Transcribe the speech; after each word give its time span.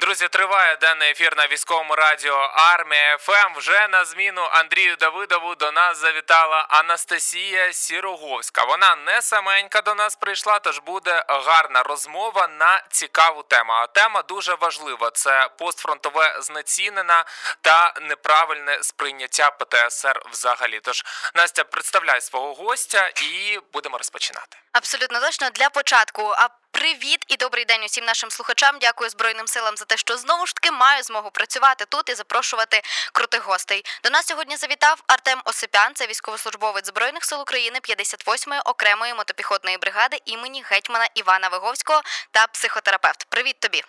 Друзі, 0.00 0.28
триває 0.28 0.76
денний 0.76 1.10
ефір 1.10 1.36
на 1.36 1.46
військовому 1.46 1.94
радіо 1.94 2.36
Армія 2.54 3.18
ФМ. 3.18 3.54
Вже 3.56 3.88
на 3.88 4.04
зміну 4.04 4.42
Андрію 4.42 4.96
Давидову 4.96 5.54
до 5.54 5.72
нас 5.72 5.98
завітала 5.98 6.66
Анастасія 6.68 7.72
Сіроговська. 7.72 8.64
Вона 8.64 8.96
не 8.96 9.22
саменька 9.22 9.80
до 9.80 9.94
нас 9.94 10.16
прийшла, 10.16 10.58
тож 10.58 10.78
буде 10.78 11.24
гарна 11.28 11.82
розмова 11.82 12.48
на 12.48 12.82
цікаву 12.90 13.42
тему. 13.42 13.72
А 13.72 13.86
тема 13.86 14.22
дуже 14.22 14.54
важлива: 14.54 15.10
це 15.10 15.48
постфронтове 15.58 16.36
знецінена 16.42 17.24
та 17.60 17.94
неправильне 18.00 18.78
сприйняття 18.82 19.50
ПТСР 19.50 20.22
взагалі. 20.32 20.80
Тож 20.82 21.04
Настя, 21.34 21.64
представляй 21.64 22.20
свого 22.20 22.54
гостя 22.54 23.08
і 23.08 23.58
будемо 23.72 23.98
розпочинати. 23.98 24.56
Абсолютно 24.72 25.20
точно 25.20 25.50
для 25.50 25.70
початку. 25.70 26.22
А 26.22 26.48
Привіт 26.72 27.24
і 27.28 27.36
добрий 27.36 27.64
день 27.64 27.84
усім 27.84 28.04
нашим 28.04 28.30
слухачам. 28.30 28.78
Дякую 28.80 29.10
Збройним 29.10 29.46
силам 29.46 29.76
за 29.76 29.84
те, 29.84 29.96
що 29.96 30.16
знову 30.16 30.46
ж 30.46 30.54
таки 30.54 30.70
маю 30.70 31.02
змогу 31.02 31.30
працювати 31.30 31.84
тут 31.88 32.08
і 32.08 32.14
запрошувати 32.14 32.82
крутих 33.12 33.46
гостей. 33.46 33.84
До 34.04 34.10
нас 34.10 34.26
сьогодні 34.26 34.56
завітав 34.56 35.02
Артем 35.06 35.42
Осипян, 35.44 35.94
це 35.94 36.06
військовослужбовець 36.06 36.86
збройних 36.86 37.24
сил 37.24 37.40
України 37.40 37.78
58-ї 37.78 38.60
окремої 38.64 39.14
мотопіхотної 39.14 39.78
бригади 39.78 40.18
імені 40.24 40.62
гетьмана 40.62 41.08
Івана 41.14 41.48
Виговського 41.48 42.02
та 42.30 42.46
психотерапевт. 42.46 43.24
Привіт 43.24 43.60
тобі! 43.60 43.84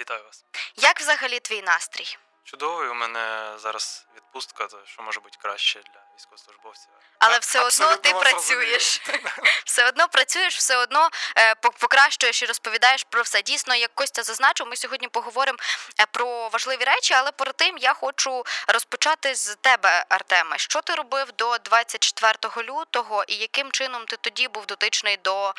Вітаю 0.00 0.24
вас. 0.24 0.44
Як 0.76 1.00
взагалі 1.00 1.40
твій 1.40 1.62
настрій? 1.62 2.18
Чудовий. 2.44 2.88
У 2.88 2.94
мене 2.94 3.52
зараз 3.58 4.06
відпустка, 4.16 4.66
то 4.66 4.80
що 4.86 5.02
може 5.02 5.20
бути 5.20 5.38
краще 5.42 5.80
для 5.80 6.00
військовослужбовців. 6.16 6.88
Але 7.18 7.38
все 7.38 7.60
одно 7.60 7.96
ти 7.96 8.12
працюєш. 8.12 9.00
Все 9.64 9.88
одно 9.88 10.08
працюєш, 10.08 10.56
все 10.56 10.76
одно 10.76 11.08
е, 11.36 11.54
покращуєш 11.54 12.42
і 12.42 12.46
розповідаєш 12.46 13.04
про 13.10 13.22
все. 13.22 13.42
Дійсно, 13.42 13.74
як 13.74 13.94
Костя 13.94 14.22
зазначив, 14.22 14.66
ми 14.66 14.76
сьогодні 14.76 15.08
поговоримо 15.08 15.58
е, 16.00 16.06
про 16.10 16.48
важливі 16.48 16.84
речі, 16.84 17.14
але 17.14 17.32
перед 17.32 17.56
тим 17.56 17.78
я 17.78 17.94
хочу 17.94 18.44
розпочати 18.68 19.34
з 19.34 19.56
тебе, 19.56 20.04
Артеме. 20.08 20.58
Що 20.58 20.80
ти 20.80 20.94
робив 20.94 21.32
до 21.38 21.58
24 21.58 22.32
лютого, 22.68 23.24
і 23.24 23.34
яким 23.34 23.72
чином 23.72 24.04
ти 24.04 24.16
тоді 24.20 24.48
був 24.48 24.66
дотичний 24.66 25.16
до 25.16 25.54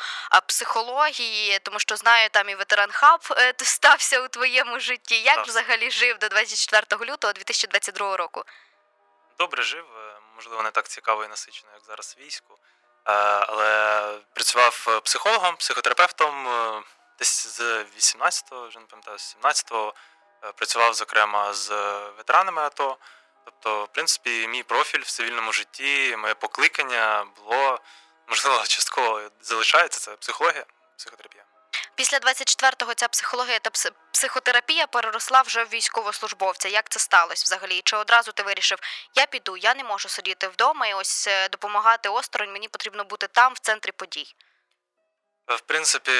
психології? 0.46 1.58
Тому 1.62 1.80
що 1.80 1.96
знаю, 1.96 2.28
там 2.32 2.48
і 2.48 2.54
ветеран 2.54 2.90
хаб 2.90 3.20
е, 3.30 3.54
стався 3.62 4.20
у 4.20 4.28
твоєму 4.28 4.80
житті. 4.80 5.20
Як 5.20 5.46
взагалі 5.46 5.90
жив 5.90 6.18
до 6.18 6.28
24 6.28 6.73
лютого 7.04 7.32
2022 7.32 8.16
року? 8.16 8.44
Добре 9.38 9.62
жив 9.62 9.84
можливо, 10.34 10.62
не 10.62 10.70
так 10.70 10.88
цікаво 10.88 11.24
і 11.24 11.28
насичено, 11.28 11.72
як 11.74 11.84
зараз 11.84 12.16
війську. 12.18 12.54
Е, 12.54 13.12
але 13.48 14.18
працював 14.34 14.86
е, 14.88 15.00
психологом, 15.00 15.56
психотерапевтом 15.56 16.48
е, 16.48 16.82
десь 17.18 17.46
з 17.46 17.60
18-го, 17.98 18.68
вже 18.68 18.78
не 18.78 18.86
пам'ятаю, 18.86 19.18
з 19.18 19.36
17-го 19.42 19.94
працював, 20.56 20.94
зокрема, 20.94 21.54
з 21.54 21.70
ветеранами 22.16 22.62
АТО. 22.62 22.96
Тобто, 23.44 23.84
в 23.84 23.88
принципі, 23.88 24.48
мій 24.48 24.62
профіль 24.62 25.00
в 25.00 25.10
цивільному 25.10 25.52
житті, 25.52 26.16
моє 26.16 26.34
покликання 26.34 27.26
було, 27.36 27.80
можливо, 28.28 28.62
частково 28.66 29.22
залишається 29.40 30.00
це 30.00 30.16
психологія, 30.16 30.64
психотерапія. 30.96 31.44
Після 31.94 32.18
24-го 32.18 32.94
ця 32.94 33.08
психологія 33.08 33.58
та 33.58 33.70
психотерапія 34.12 34.86
переросла 34.86 35.42
вже 35.42 35.64
в 35.64 35.68
військовослужбовця. 35.68 36.68
Як 36.68 36.88
це 36.88 37.00
сталося 37.00 37.42
взагалі? 37.44 37.80
Чи 37.84 37.96
одразу 37.96 38.32
ти 38.32 38.42
вирішив, 38.42 38.78
я 39.14 39.26
піду, 39.26 39.56
я 39.56 39.74
не 39.74 39.84
можу 39.84 40.08
сидіти 40.08 40.48
вдома 40.48 40.86
і 40.86 40.94
ось 40.94 41.26
е, 41.26 41.48
допомагати 41.48 42.08
осторонь, 42.08 42.52
мені 42.52 42.68
потрібно 42.68 43.04
бути 43.04 43.26
там, 43.26 43.54
в 43.54 43.58
центрі 43.58 43.92
подій? 43.92 44.34
В 45.46 45.60
принципі, 45.60 46.12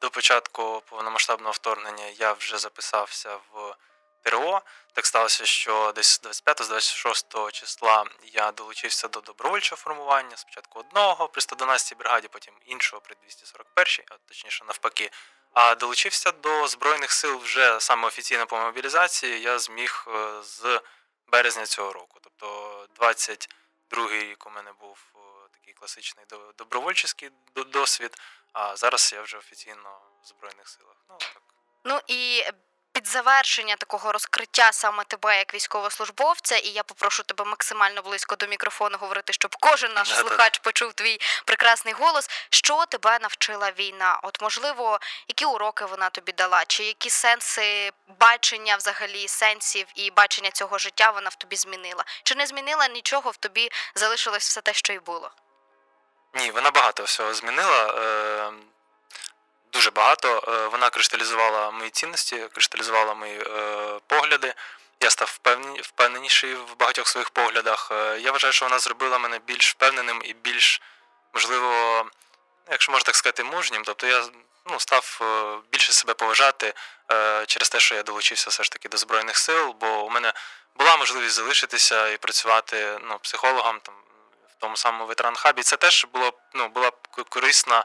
до 0.00 0.10
початку 0.10 0.82
повномасштабного 0.90 1.52
вторгнення 1.52 2.06
я 2.06 2.32
вже 2.32 2.58
записався 2.58 3.36
в 3.52 3.74
ТРО. 4.22 4.62
Так 4.92 5.06
сталося, 5.06 5.44
що 5.44 5.92
десь 5.92 6.20
25-26 6.22 7.50
числа 7.50 8.04
я 8.22 8.52
долучився 8.52 9.08
до 9.08 9.20
добровольчого 9.20 9.76
формування. 9.76 10.36
Спочатку 10.36 10.80
одного 10.80 11.28
при 11.28 11.40
112-й 11.40 11.94
бригаді, 11.94 12.28
потім 12.28 12.54
іншого 12.66 13.02
при 13.02 13.14
241-й, 13.14 14.04
а 14.10 14.16
точніше 14.28 14.64
навпаки. 14.64 15.10
А 15.52 15.74
долучився 15.74 16.32
до 16.32 16.68
Збройних 16.68 17.12
сил 17.12 17.38
вже 17.38 17.80
саме 17.80 18.08
офіційно 18.08 18.46
по 18.46 18.56
мобілізації. 18.56 19.40
Я 19.40 19.58
зміг 19.58 20.04
е, 20.08 20.42
з 20.42 20.80
березня 21.26 21.66
цього 21.66 21.92
року. 21.92 22.18
Тобто 22.22 22.86
22-й 23.00 24.20
рік 24.20 24.46
у 24.46 24.50
мене 24.50 24.72
був 24.80 24.98
е, 25.14 25.18
такий 25.52 25.74
класичний 25.74 26.26
добровольчий 26.58 27.30
досвід. 27.54 28.16
А 28.52 28.76
зараз 28.76 29.12
я 29.14 29.22
вже 29.22 29.38
офіційно 29.38 30.00
в 30.22 30.26
Збройних 30.26 30.68
силах. 30.68 30.96
Ну 31.08 31.16
так. 31.18 31.42
Ну 31.84 32.00
і 32.06 32.44
під 32.98 33.06
завершення 33.06 33.76
такого 33.76 34.12
розкриття 34.12 34.72
саме 34.72 35.04
тебе 35.04 35.38
як 35.38 35.54
військовослужбовця, 35.54 36.56
і 36.56 36.68
я 36.68 36.82
попрошу 36.82 37.22
тебе 37.22 37.44
максимально 37.44 38.02
близько 38.02 38.36
до 38.36 38.46
мікрофону 38.46 38.98
говорити, 38.98 39.32
щоб 39.32 39.56
кожен 39.60 39.92
наш 39.92 40.14
слухач 40.14 40.58
почув 40.58 40.92
твій 40.92 41.20
прекрасний 41.44 41.94
голос. 41.94 42.30
Що 42.50 42.86
тебе 42.86 43.18
навчила 43.18 43.70
війна? 43.70 44.20
От 44.22 44.42
можливо, 44.42 45.00
які 45.28 45.44
уроки 45.44 45.84
вона 45.84 46.10
тобі 46.10 46.32
дала, 46.32 46.64
чи 46.64 46.84
які 46.84 47.10
сенси 47.10 47.92
бачення 48.20 48.76
взагалі 48.76 49.28
сенсів 49.28 49.86
і 49.94 50.10
бачення 50.10 50.50
цього 50.50 50.78
життя 50.78 51.10
вона 51.10 51.28
в 51.28 51.34
тобі 51.34 51.56
змінила? 51.56 52.04
Чи 52.22 52.34
не 52.34 52.46
змінила 52.46 52.88
нічого 52.88 53.30
в 53.30 53.36
тобі 53.36 53.70
залишилось 53.94 54.48
все 54.48 54.60
те, 54.60 54.74
що 54.74 54.92
й 54.92 54.98
було? 54.98 55.30
Ні, 56.34 56.50
вона 56.50 56.70
багато 56.70 57.04
всього 57.04 57.34
змінила. 57.34 57.92
Дуже 59.78 59.90
багато. 59.90 60.42
Е, 60.48 60.68
вона 60.68 60.90
кришталізувала 60.90 61.70
мої 61.70 61.90
цінності, 61.90 62.48
кришталізувала 62.52 63.14
мої 63.14 63.40
е, 63.40 64.00
погляди. 64.06 64.54
Я 65.00 65.10
став 65.10 65.38
впевненіший 65.82 66.54
в 66.54 66.76
багатьох 66.78 67.08
своїх 67.08 67.30
поглядах. 67.30 67.88
Е, 67.92 68.18
я 68.20 68.32
вважаю, 68.32 68.52
що 68.52 68.66
вона 68.66 68.78
зробила 68.78 69.18
мене 69.18 69.38
більш 69.38 69.70
впевненим 69.70 70.22
і 70.24 70.32
більш, 70.32 70.82
можливо, 71.34 72.04
якщо 72.70 72.92
можна 72.92 73.04
так 73.04 73.16
сказати, 73.16 73.44
мужнім. 73.44 73.82
Тобто 73.84 74.06
я 74.06 74.24
ну, 74.70 74.80
став 74.80 75.20
більше 75.72 75.92
себе 75.92 76.14
поважати 76.14 76.74
через 77.46 77.68
те, 77.68 77.80
що 77.80 77.94
я 77.94 78.02
долучився 78.02 78.50
все 78.50 78.62
ж 78.62 78.70
таки 78.70 78.88
до 78.88 78.96
Збройних 78.96 79.36
сил, 79.36 79.74
бо 79.80 80.04
у 80.04 80.10
мене 80.10 80.32
була 80.76 80.96
можливість 80.96 81.34
залишитися 81.34 82.08
і 82.08 82.16
працювати 82.16 82.98
ну, 83.08 83.18
психологом 83.18 83.80
там, 83.80 83.94
в 84.48 84.60
тому 84.60 84.76
самому 84.76 85.06
ветеран-хабі. 85.06 85.62
Це 85.62 85.76
теж 85.76 86.06
було 86.12 86.32
ну, 86.54 86.68
була 86.68 86.90
корисна 87.28 87.84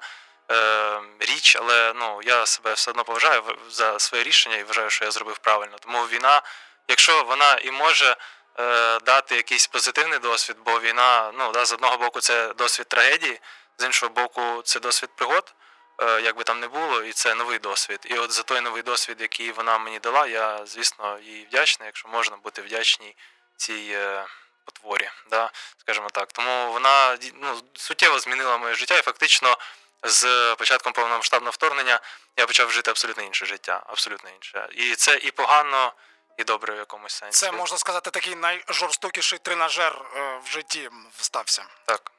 е, 0.52 1.02
річ, 1.20 1.56
але 1.60 1.94
ну 1.96 2.22
я 2.24 2.46
себе 2.46 2.74
все 2.74 2.92
одно 2.92 3.04
поважаю 3.04 3.44
за 3.70 4.00
своє 4.00 4.24
рішення 4.24 4.58
і 4.58 4.64
вважаю, 4.64 4.90
що 4.90 5.06
я 5.06 5.12
зробив 5.12 5.38
правильно. 5.38 5.78
Тому 5.80 6.04
війна, 6.04 6.42
якщо 6.88 7.24
вона 7.24 7.56
і 7.56 7.72
може 7.72 8.16
е, 8.60 9.00
дати 9.00 9.36
якийсь 9.36 9.68
позитивний 9.68 10.20
досвід, 10.20 10.58
бо 10.66 10.80
війна, 10.80 11.32
ну 11.38 11.52
да, 11.52 11.66
з 11.66 11.74
одного 11.74 11.98
боку, 11.98 12.20
це 12.20 12.54
досвід 12.54 12.88
трагедії, 12.88 13.40
з 13.78 13.86
іншого 13.86 14.14
боку, 14.14 14.62
це 14.66 14.80
досвід 14.80 15.10
пригод. 15.16 15.54
Е, 16.02 16.22
як 16.22 16.38
би 16.38 16.44
там 16.44 16.60
не 16.60 16.68
було, 16.68 17.04
і 17.04 17.12
це 17.12 17.36
новий 17.36 17.60
досвід. 17.60 18.00
І 18.06 18.18
от 18.18 18.32
за 18.32 18.44
той 18.44 18.62
новий 18.62 18.82
досвід, 18.84 19.18
який 19.22 19.52
вона 19.52 19.78
мені 19.78 20.00
дала, 20.00 20.28
я, 20.28 20.66
звісно, 20.66 21.20
їй 21.24 21.46
вдячний, 21.46 21.86
якщо 21.86 22.10
можна 22.10 22.38
бути 22.38 22.62
вдячній 22.62 23.16
цій 23.58 23.90
е, 23.94 24.26
потворі, 24.66 25.10
да, 25.30 25.52
скажімо 25.78 26.10
так. 26.10 26.32
Тому 26.32 26.72
вона 26.72 27.18
ну, 27.42 27.62
суттєво 27.74 28.20
змінила 28.20 28.58
моє 28.58 28.76
життя 28.76 28.98
і 28.98 29.02
фактично 29.02 29.58
з 30.04 30.56
початком 30.56 30.94
повномасштабного 30.94 31.52
вторгнення 31.52 32.00
я 32.38 32.46
почав 32.46 32.72
жити 32.72 32.92
абсолютно 32.92 33.24
інше 33.24 33.46
життя, 33.46 33.84
абсолютно 33.88 34.30
інше. 34.30 34.70
І 34.72 34.96
це 34.96 35.18
і 35.18 35.32
погано, 35.32 35.94
і 36.38 36.44
добре 36.44 36.74
в 36.74 36.78
якомусь 36.78 37.14
сенсі. 37.14 37.40
Це 37.40 37.52
можна 37.52 37.78
сказати 37.78 38.10
такий 38.12 38.36
найжорстокіший 38.36 39.40
тренажер 39.40 40.02
е, 40.16 40.40
в 40.46 40.52
житті 40.52 40.90
стався. 41.20 41.66
Так. 41.86 42.12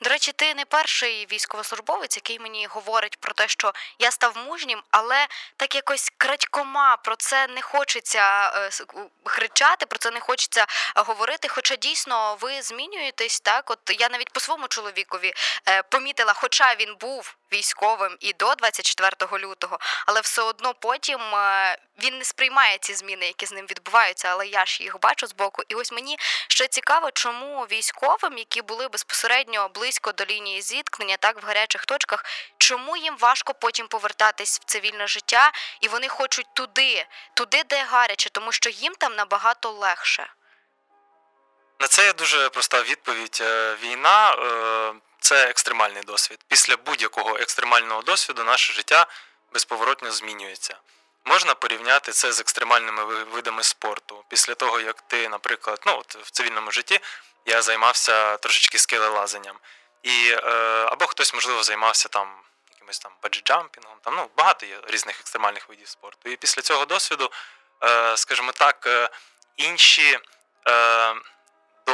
До 0.00 0.10
речі, 0.10 0.32
ти 0.32 0.54
не 0.54 0.64
перший 0.64 1.26
військовослужбовець, 1.32 2.16
який 2.16 2.38
мені 2.38 2.66
говорить 2.66 3.16
про 3.20 3.34
те, 3.34 3.48
що 3.48 3.72
я 3.98 4.10
став 4.10 4.36
мужнім, 4.36 4.82
але 4.90 5.26
так 5.56 5.74
якось 5.74 6.12
крадькома 6.16 6.96
про 6.96 7.16
це 7.16 7.46
не 7.46 7.62
хочеться 7.62 8.52
е, 8.54 8.70
кричати, 9.24 9.86
про 9.86 9.98
це 9.98 10.10
не 10.10 10.20
хочеться 10.20 10.66
говорити. 10.96 11.48
Хоча 11.48 11.76
дійсно 11.76 12.36
ви 12.40 12.62
змінюєтесь, 12.62 13.40
так 13.40 13.70
от 13.70 13.78
я 13.98 14.08
навіть 14.08 14.30
по 14.32 14.40
своєму 14.40 14.68
чоловікові 14.68 15.32
е, 15.68 15.82
помітила, 15.82 16.32
хоча 16.32 16.74
він 16.74 16.96
був 17.00 17.36
військовим 17.54 18.16
і 18.20 18.32
до 18.32 18.54
24 18.54 19.44
лютого, 19.44 19.78
але 20.06 20.20
все 20.20 20.42
одно 20.42 20.74
потім 20.74 21.20
е, 21.20 21.78
він 22.02 22.18
не 22.18 22.24
сприймає 22.24 22.78
ці 22.78 22.94
зміни, 22.94 23.26
які 23.26 23.46
з 23.46 23.52
ним 23.52 23.66
відбуваються. 23.66 24.28
Але 24.28 24.46
я 24.46 24.66
ж 24.66 24.82
їх 24.82 25.00
бачу 25.00 25.26
з 25.26 25.32
боку. 25.32 25.62
І 25.68 25.74
ось 25.74 25.92
мені 25.92 26.16
ще 26.48 26.66
цікаво, 26.66 27.10
чому 27.10 27.62
військовим, 27.64 28.38
які 28.38 28.62
були 28.62 28.88
безпосередньо 28.88 29.68
близько 29.68 30.12
до 30.12 30.24
лінії 30.24 30.62
зіткнення, 30.62 31.16
так 31.16 31.42
в 31.42 31.46
гарячих 31.46 31.86
точках, 31.86 32.24
чому 32.58 32.96
їм 32.96 33.16
важко 33.16 33.54
потім 33.54 33.88
повертатись 33.88 34.60
в 34.60 34.64
цивільне 34.64 35.06
життя, 35.06 35.52
і 35.80 35.88
вони 35.88 36.08
хочуть 36.08 36.46
туди, 36.54 37.06
туди, 37.34 37.62
де 37.68 37.84
гаряче, 37.84 38.30
тому 38.30 38.52
що 38.52 38.70
їм 38.70 38.94
там 38.94 39.14
набагато 39.14 39.70
легше. 39.70 40.26
На 41.80 41.86
це 41.88 42.06
є 42.06 42.12
дуже 42.12 42.48
проста 42.48 42.82
відповідь. 42.82 43.38
Е, 43.40 43.76
війна 43.82 44.32
е, 44.32 44.94
це 45.24 45.48
екстремальний 45.48 46.02
досвід. 46.02 46.38
Після 46.48 46.76
будь-якого 46.76 47.36
екстремального 47.36 48.02
досвіду 48.02 48.44
наше 48.44 48.72
життя 48.72 49.06
безповоротно 49.52 50.10
змінюється. 50.10 50.76
можна 51.24 51.54
порівняти 51.54 52.12
це 52.12 52.32
з 52.32 52.40
екстремальними 52.40 53.04
видами 53.24 53.62
спорту. 53.62 54.24
Після 54.28 54.54
того, 54.54 54.80
як 54.80 55.00
ти, 55.00 55.28
наприклад, 55.28 55.82
ну 55.86 55.98
от 55.98 56.14
в 56.16 56.30
цивільному 56.30 56.70
житті 56.70 57.00
я 57.46 57.62
займався 57.62 58.36
трошечки 58.36 58.78
скелелазанням. 58.78 59.56
І, 60.02 60.30
е, 60.30 60.38
Або 60.88 61.06
хтось, 61.06 61.34
можливо, 61.34 61.62
займався 61.62 62.08
там 62.08 62.28
якимось 62.72 62.98
там 62.98 63.12
баджі-джампінгом, 63.22 63.96
там 64.02 64.16
ну, 64.16 64.30
багато 64.36 64.66
є 64.66 64.80
різних 64.86 65.20
екстремальних 65.20 65.68
видів 65.68 65.88
спорту. 65.88 66.30
І 66.30 66.36
після 66.36 66.62
цього 66.62 66.84
досвіду, 66.84 67.30
е, 67.84 68.16
скажімо 68.16 68.52
так, 68.52 68.86
е, 68.86 69.08
інші 69.56 70.18
е, 70.68 71.14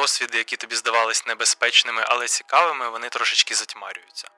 досвіди, 0.00 0.38
які 0.38 0.56
тобі 0.56 0.76
здавались 0.76 1.26
небезпечними, 1.26 2.05
але 2.08 2.29
цікавими, 2.29 2.88
вони 2.88 3.08
трошечки 3.08 3.55
затьмарюються. 3.55 4.29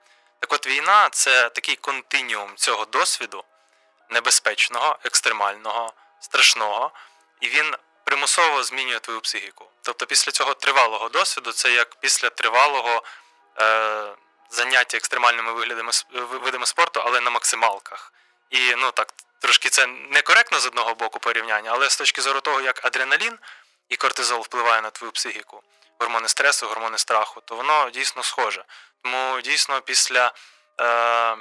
Так 0.40 0.52
от 0.52 0.66
війна 0.66 1.08
це 1.12 1.48
такий 1.48 1.76
континіум 1.76 2.56
цього 2.56 2.84
досвіду, 2.84 3.44
небезпечного, 4.10 4.98
екстремального, 5.04 5.92
страшного, 6.20 6.90
і 7.40 7.48
він 7.48 7.76
примусово 8.04 8.62
змінює 8.62 8.98
твою 8.98 9.20
психіку. 9.20 9.64
Тобто, 9.82 10.06
після 10.06 10.32
цього 10.32 10.54
тривалого 10.54 11.08
досвіду, 11.08 11.52
це 11.52 11.72
як 11.72 11.94
після 11.94 12.30
тривалого 12.30 13.02
е, 13.60 14.14
заняття 14.50 14.96
екстремальними 14.96 15.52
виглядами 15.52 15.92
видами 16.12 16.66
спорту, 16.66 17.02
але 17.04 17.20
на 17.20 17.30
максималках. 17.30 18.12
І 18.50 18.74
ну 18.74 18.90
так 18.90 19.12
трошки 19.38 19.68
це 19.68 19.86
некоректно 19.86 20.60
з 20.60 20.66
одного 20.66 20.94
боку 20.94 21.18
порівняння, 21.18 21.70
але 21.74 21.90
з 21.90 21.96
точки 21.96 22.22
зору 22.22 22.40
того, 22.40 22.60
як 22.60 22.86
адреналін 22.86 23.38
і 23.92 23.96
кортизол 23.96 24.40
впливає 24.40 24.82
на 24.82 24.90
твою 24.90 25.12
психіку, 25.12 25.62
гормони 25.98 26.28
стресу, 26.28 26.66
гормони 26.66 26.98
страху, 26.98 27.40
то 27.44 27.56
воно 27.56 27.90
дійсно 27.90 28.22
схоже. 28.22 28.64
Тому 29.02 29.40
дійсно 29.40 29.80
після 29.80 30.32
е, 30.80 31.36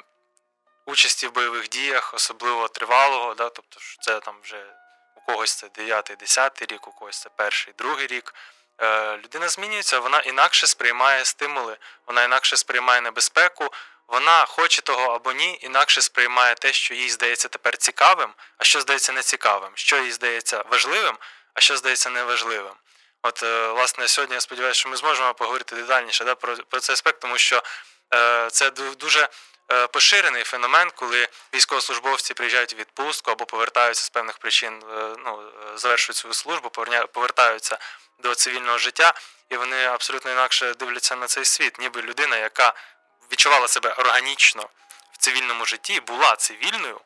участі 0.86 1.28
в 1.28 1.32
бойових 1.34 1.70
діях, 1.70 2.14
особливо 2.14 2.68
тривалого, 2.68 3.34
да, 3.34 3.50
тобто 3.50 3.80
це 4.02 4.20
там 4.20 4.36
вже 4.44 4.66
у 5.16 5.22
когось 5.22 5.54
це 5.54 5.68
9-10 5.68 6.72
рік, 6.74 6.88
у 6.88 6.92
когось 6.92 7.22
це 7.22 7.30
перший, 7.36 7.74
другий 7.78 8.08
рік. 8.08 8.34
Е, 8.82 9.18
людина 9.18 9.50
змінюється, 9.50 10.00
вона 10.00 10.20
інакше 10.20 10.68
сприймає 10.68 11.26
стимули, 11.26 11.78
вона 12.08 12.24
інакше 12.24 12.58
сприймає 12.58 13.02
небезпеку, 13.02 13.70
вона 14.08 14.46
хоче 14.46 14.82
того 14.82 15.14
або 15.14 15.32
ні, 15.32 15.60
інакше 15.62 16.02
сприймає 16.02 16.56
те, 16.56 16.74
що 16.74 16.94
їй 16.94 17.10
здається 17.10 17.48
тепер 17.48 17.78
цікавим, 17.78 18.34
а 18.58 18.64
що 18.64 18.82
здається 18.82 19.14
нецікавим, 19.14 19.72
що 19.76 19.98
їй 19.98 20.12
здається 20.12 20.64
важливим, 20.70 21.18
а 21.54 21.62
що 21.62 21.78
здається 21.78 22.10
неважливим. 22.10 22.74
От, 23.24 23.44
е, 23.44 23.68
власне, 23.68 24.08
сьогодні 24.08 24.36
я 24.36 24.42
сподіваюся, 24.42 24.80
що 24.80 24.90
ми 24.90 24.98
зможемо 24.98 25.34
поговорити 25.34 25.76
детальніше 25.76 26.26
да, 26.26 26.36
про 26.36 26.58
про 26.58 26.80
цей 26.80 26.94
аспект, 26.94 27.20
тому 27.20 27.38
що 27.38 27.64
е, 28.14 28.50
це 28.52 28.70
дуже 28.72 29.30
е, 29.72 29.88
поширений 29.88 30.44
феномен, 30.44 30.92
коли 30.96 31.28
військовослужбовці 31.54 32.34
приїжджають 32.34 32.74
у 32.74 32.76
відпустку 32.76 33.32
або 33.32 33.46
повертаються 33.46 34.06
з 34.06 34.10
певних 34.10 34.38
причин, 34.38 34.84
е, 34.98 35.16
ну, 35.26 35.52
завершують 35.76 36.18
свою 36.18 36.34
службу, 36.34 36.70
повертаються 37.14 37.78
до 38.20 38.36
цивільного 38.36 38.78
життя, 38.78 39.14
і 39.50 39.58
вони 39.58 39.86
абсолютно 39.86 40.32
інакше 40.32 40.74
дивляться 40.74 41.16
на 41.16 41.28
цей 41.28 41.46
світ, 41.46 41.80
ніби 41.80 42.02
людина, 42.02 42.38
яка 42.38 42.74
відчувала 43.32 43.68
себе 43.68 43.94
органічно 43.94 44.70
в 45.12 45.18
цивільному 45.18 45.66
житті, 45.66 46.00
була 46.00 46.36
цивільною, 46.36 47.02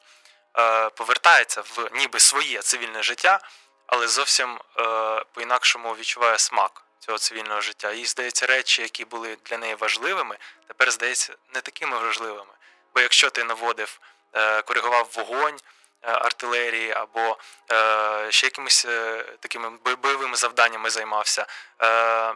е, 0.58 0.90
повертається 0.90 1.62
в 1.62 1.90
ніби 1.94 2.20
своє 2.20 2.62
цивільне 2.62 3.04
життя, 3.04 3.40
але 3.88 4.08
зовсім 4.08 4.60
е, 4.80 4.84
по-інакшому 5.32 5.96
відчуває 5.96 6.40
смак 6.40 6.82
цього 7.00 7.18
цивільного 7.18 7.62
життя. 7.62 7.92
Їй 7.92 8.06
здається, 8.06 8.46
речі, 8.46 8.82
які 8.82 9.06
були 9.06 9.38
для 9.46 9.58
неї 9.58 9.76
важливими, 9.76 10.38
тепер 10.68 10.92
здається 10.92 11.34
не 11.54 11.62
такими 11.62 11.98
важливими. 11.98 12.54
Бо 12.96 13.02
якщо 13.02 13.30
ти 13.30 13.44
наводив, 13.44 14.00
е, 14.34 14.62
коригував 14.62 15.10
вогонь. 15.14 15.60
Артилерії 16.06 16.92
або 16.92 17.38
е, 17.72 18.32
ще 18.32 18.48
якимись 18.48 18.86
е, 18.86 19.24
такими 19.40 19.70
бойовими 20.02 20.38
завданнями 20.38 20.90
займався, 20.90 21.46
е, 21.82 22.34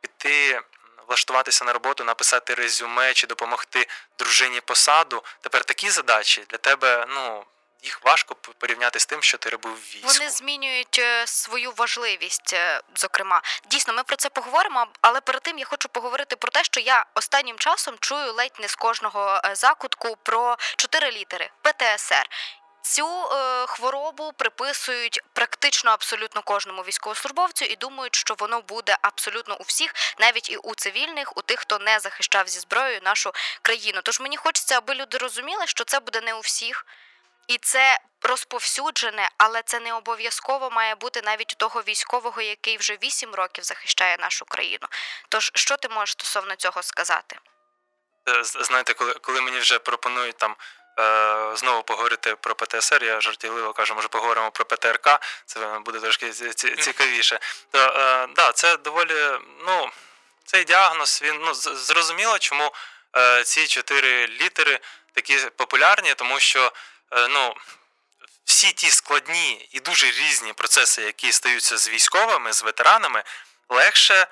піти 0.00 0.60
влаштуватися 1.06 1.64
на 1.64 1.72
роботу, 1.72 2.04
написати 2.04 2.54
резюме 2.54 3.14
чи 3.14 3.26
допомогти 3.26 3.86
дружині 4.18 4.60
посаду. 4.60 5.22
Тепер 5.40 5.64
такі 5.64 5.90
задачі 5.90 6.44
для 6.50 6.58
тебе, 6.58 7.06
ну. 7.08 7.44
Їх 7.82 8.04
важко 8.04 8.34
порівняти 8.34 9.00
з 9.00 9.06
тим, 9.06 9.22
що 9.22 9.38
ти 9.38 9.48
робив 9.48 9.72
в 9.72 9.94
війську. 9.94 10.08
Вони 10.08 10.30
змінюють 10.30 10.98
е, 10.98 11.26
свою 11.26 11.72
важливість. 11.76 12.52
Е, 12.52 12.80
зокрема, 12.94 13.42
дійсно, 13.70 13.94
ми 13.94 14.02
про 14.02 14.16
це 14.16 14.28
поговоримо. 14.28 14.86
Але 15.00 15.20
перед 15.20 15.42
тим 15.42 15.58
я 15.58 15.64
хочу 15.64 15.88
поговорити 15.88 16.36
про 16.36 16.50
те, 16.50 16.64
що 16.64 16.80
я 16.80 17.06
останнім 17.14 17.58
часом 17.58 17.94
чую 18.00 18.32
ледь 18.32 18.60
не 18.60 18.68
з 18.68 18.74
кожного 18.74 19.40
е, 19.44 19.54
закутку 19.54 20.16
про 20.22 20.56
чотири 20.76 21.10
літери 21.10 21.50
ПТСР. 21.62 22.28
Цю 22.82 23.06
е, 23.06 23.66
хворобу 23.66 24.32
приписують 24.32 25.20
практично 25.32 25.90
абсолютно 25.90 26.42
кожному 26.42 26.82
військовослужбовцю 26.82 27.64
і 27.64 27.76
думають, 27.76 28.16
що 28.16 28.34
воно 28.38 28.60
буде 28.60 28.96
абсолютно 29.02 29.56
у 29.56 29.62
всіх, 29.62 29.94
навіть 30.18 30.50
і 30.50 30.56
у 30.56 30.74
цивільних, 30.74 31.36
у 31.36 31.42
тих, 31.42 31.60
хто 31.60 31.78
не 31.78 31.98
захищав 31.98 32.48
зі 32.48 32.60
зброєю 32.60 33.00
нашу 33.02 33.32
країну. 33.62 34.00
Тож 34.04 34.20
мені 34.20 34.36
хочеться, 34.36 34.76
аби 34.78 34.94
люди 34.94 35.18
розуміли, 35.18 35.66
що 35.66 35.84
це 35.84 36.00
буде 36.00 36.20
не 36.20 36.34
у 36.34 36.40
всіх. 36.40 36.86
І 37.48 37.58
це 37.58 37.98
розповсюджене, 38.22 39.30
але 39.38 39.62
це 39.62 39.80
не 39.80 39.94
обов'язково 39.94 40.70
має 40.70 40.94
бути 40.94 41.22
навіть 41.22 41.52
у 41.52 41.56
того 41.56 41.82
військового, 41.82 42.42
який 42.42 42.76
вже 42.76 42.96
8 43.02 43.34
років 43.34 43.64
захищає 43.64 44.16
нашу 44.16 44.44
країну. 44.44 44.86
Тож, 45.28 45.50
що 45.54 45.76
ти 45.76 45.88
можеш 45.88 46.12
стосовно 46.12 46.56
цього 46.56 46.82
сказати? 46.82 47.36
Е, 48.28 48.44
знаєте, 48.44 48.94
коли 48.94 49.14
коли 49.14 49.40
мені 49.40 49.58
вже 49.58 49.78
пропонують 49.78 50.36
там 50.36 50.56
Е, 51.00 51.56
знову 51.56 51.82
поговорити 51.82 52.36
про 52.36 52.54
ПТСР, 52.54 53.04
я 53.04 53.20
жартівливо 53.20 53.72
кажу, 53.72 53.94
може 53.94 54.08
поговоримо 54.08 54.50
про 54.50 54.64
ПТРК, 54.64 55.08
це 55.46 55.78
буде 55.84 56.00
трошки 56.00 56.30
цікавіше. 56.78 57.38
То 57.70 57.78
е, 57.78 58.28
да, 58.36 58.52
це 58.52 58.76
доволі, 58.76 59.14
ну, 59.66 59.90
цей 60.44 60.64
діагноз, 60.64 61.20
він 61.24 61.40
ну, 61.40 61.54
зрозуміло, 61.54 62.38
чому 62.38 62.72
е, 63.16 63.44
ці 63.44 63.66
чотири 63.66 64.26
літери 64.26 64.80
такі 65.12 65.38
популярні, 65.56 66.14
тому 66.14 66.40
що 66.40 66.72
ну, 67.30 67.54
всі 68.44 68.72
ті 68.72 68.90
складні 68.90 69.68
і 69.72 69.80
дуже 69.80 70.06
різні 70.06 70.52
процеси, 70.52 71.02
які 71.02 71.32
стаються 71.32 71.76
з 71.76 71.88
військовими, 71.88 72.52
з 72.52 72.62
ветеранами, 72.62 73.22
легше. 73.68 74.26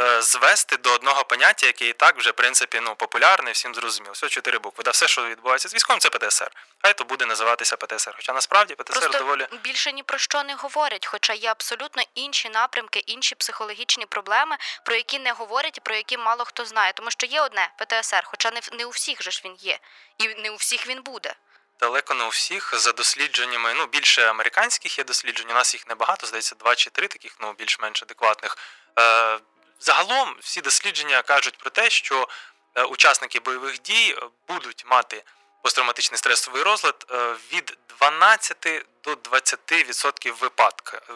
Е, 0.00 0.22
звести 0.22 0.76
до 0.76 0.92
одного 0.92 1.24
поняття, 1.24 1.66
яке 1.66 1.88
і 1.88 1.92
так 1.92 2.18
вже 2.18 2.30
в 2.30 2.34
принципі 2.34 2.80
ну, 2.82 2.94
популярне, 2.94 3.52
всім 3.52 3.74
зрозуміло. 3.74 4.12
Все 4.12 4.28
чотири 4.28 4.58
букви. 4.58 4.84
Да, 4.84 4.90
все, 4.90 5.08
що 5.08 5.24
відбувається 5.24 5.68
з 5.68 5.74
військовим, 5.74 6.00
це 6.00 6.10
ПТСР. 6.10 6.50
Хай 6.78 6.94
то 6.94 7.04
буде 7.04 7.26
називатися 7.26 7.76
ПТСР. 7.76 8.12
Хоча 8.16 8.32
насправді 8.32 8.74
ПТСР 8.74 9.00
Просто 9.00 9.18
доволі 9.18 9.46
більше 9.64 9.92
ні 9.92 10.02
про 10.02 10.18
що 10.18 10.42
не 10.42 10.54
говорять, 10.54 11.06
хоча 11.06 11.32
є 11.32 11.50
абсолютно 11.50 12.02
інші 12.14 12.48
напрямки, 12.48 12.98
інші 12.98 13.34
психологічні 13.34 14.06
проблеми, 14.06 14.56
про 14.84 14.94
які 14.94 15.18
не 15.18 15.32
говорять 15.32 15.78
і 15.78 15.80
про 15.80 15.94
які 15.94 16.18
мало 16.18 16.44
хто 16.44 16.64
знає. 16.64 16.92
Тому 16.92 17.10
що 17.10 17.26
є 17.26 17.40
одне 17.40 17.72
ПТСР, 17.78 18.22
хоча 18.24 18.50
не 18.50 18.60
не 18.72 18.84
у 18.84 18.90
всіх 18.90 19.22
же 19.22 19.30
ж 19.30 19.42
він 19.44 19.54
є, 19.54 19.78
і 20.18 20.28
не 20.28 20.50
у 20.50 20.56
всіх 20.56 20.86
він 20.86 21.02
буде. 21.02 21.34
Далеко 21.82 22.14
не 22.14 22.24
у 22.24 22.28
всіх 22.28 22.74
за 22.74 22.92
дослідженнями. 22.92 23.74
Ну 23.74 23.86
більше 23.86 24.30
американських 24.30 24.98
є 24.98 25.04
досліджень. 25.04 25.50
У 25.50 25.54
нас 25.54 25.74
їх 25.74 25.88
небагато, 25.88 26.26
здається, 26.26 26.54
два 26.54 26.74
чи 26.74 26.90
три 26.90 27.08
таких, 27.08 27.36
ну 27.40 27.52
більш-менш 27.52 28.02
адекватних. 28.02 28.58
Е, 28.98 29.38
Загалом 29.80 30.36
всі 30.40 30.60
дослідження 30.60 31.22
кажуть 31.22 31.58
про 31.58 31.70
те, 31.70 31.90
що 31.90 32.28
е, 32.74 32.82
учасники 32.82 33.40
бойових 33.40 33.82
дій 33.82 34.16
е, 34.18 34.26
будуть 34.48 34.84
мати 34.86 35.24
посттравматичний 35.62 36.18
стресовий 36.18 36.62
розлад 36.62 37.06
е, 37.10 37.34
від 37.52 37.78
12 37.98 38.84
до 39.04 39.12
20% 39.12 40.32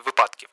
випадків. 0.04 0.49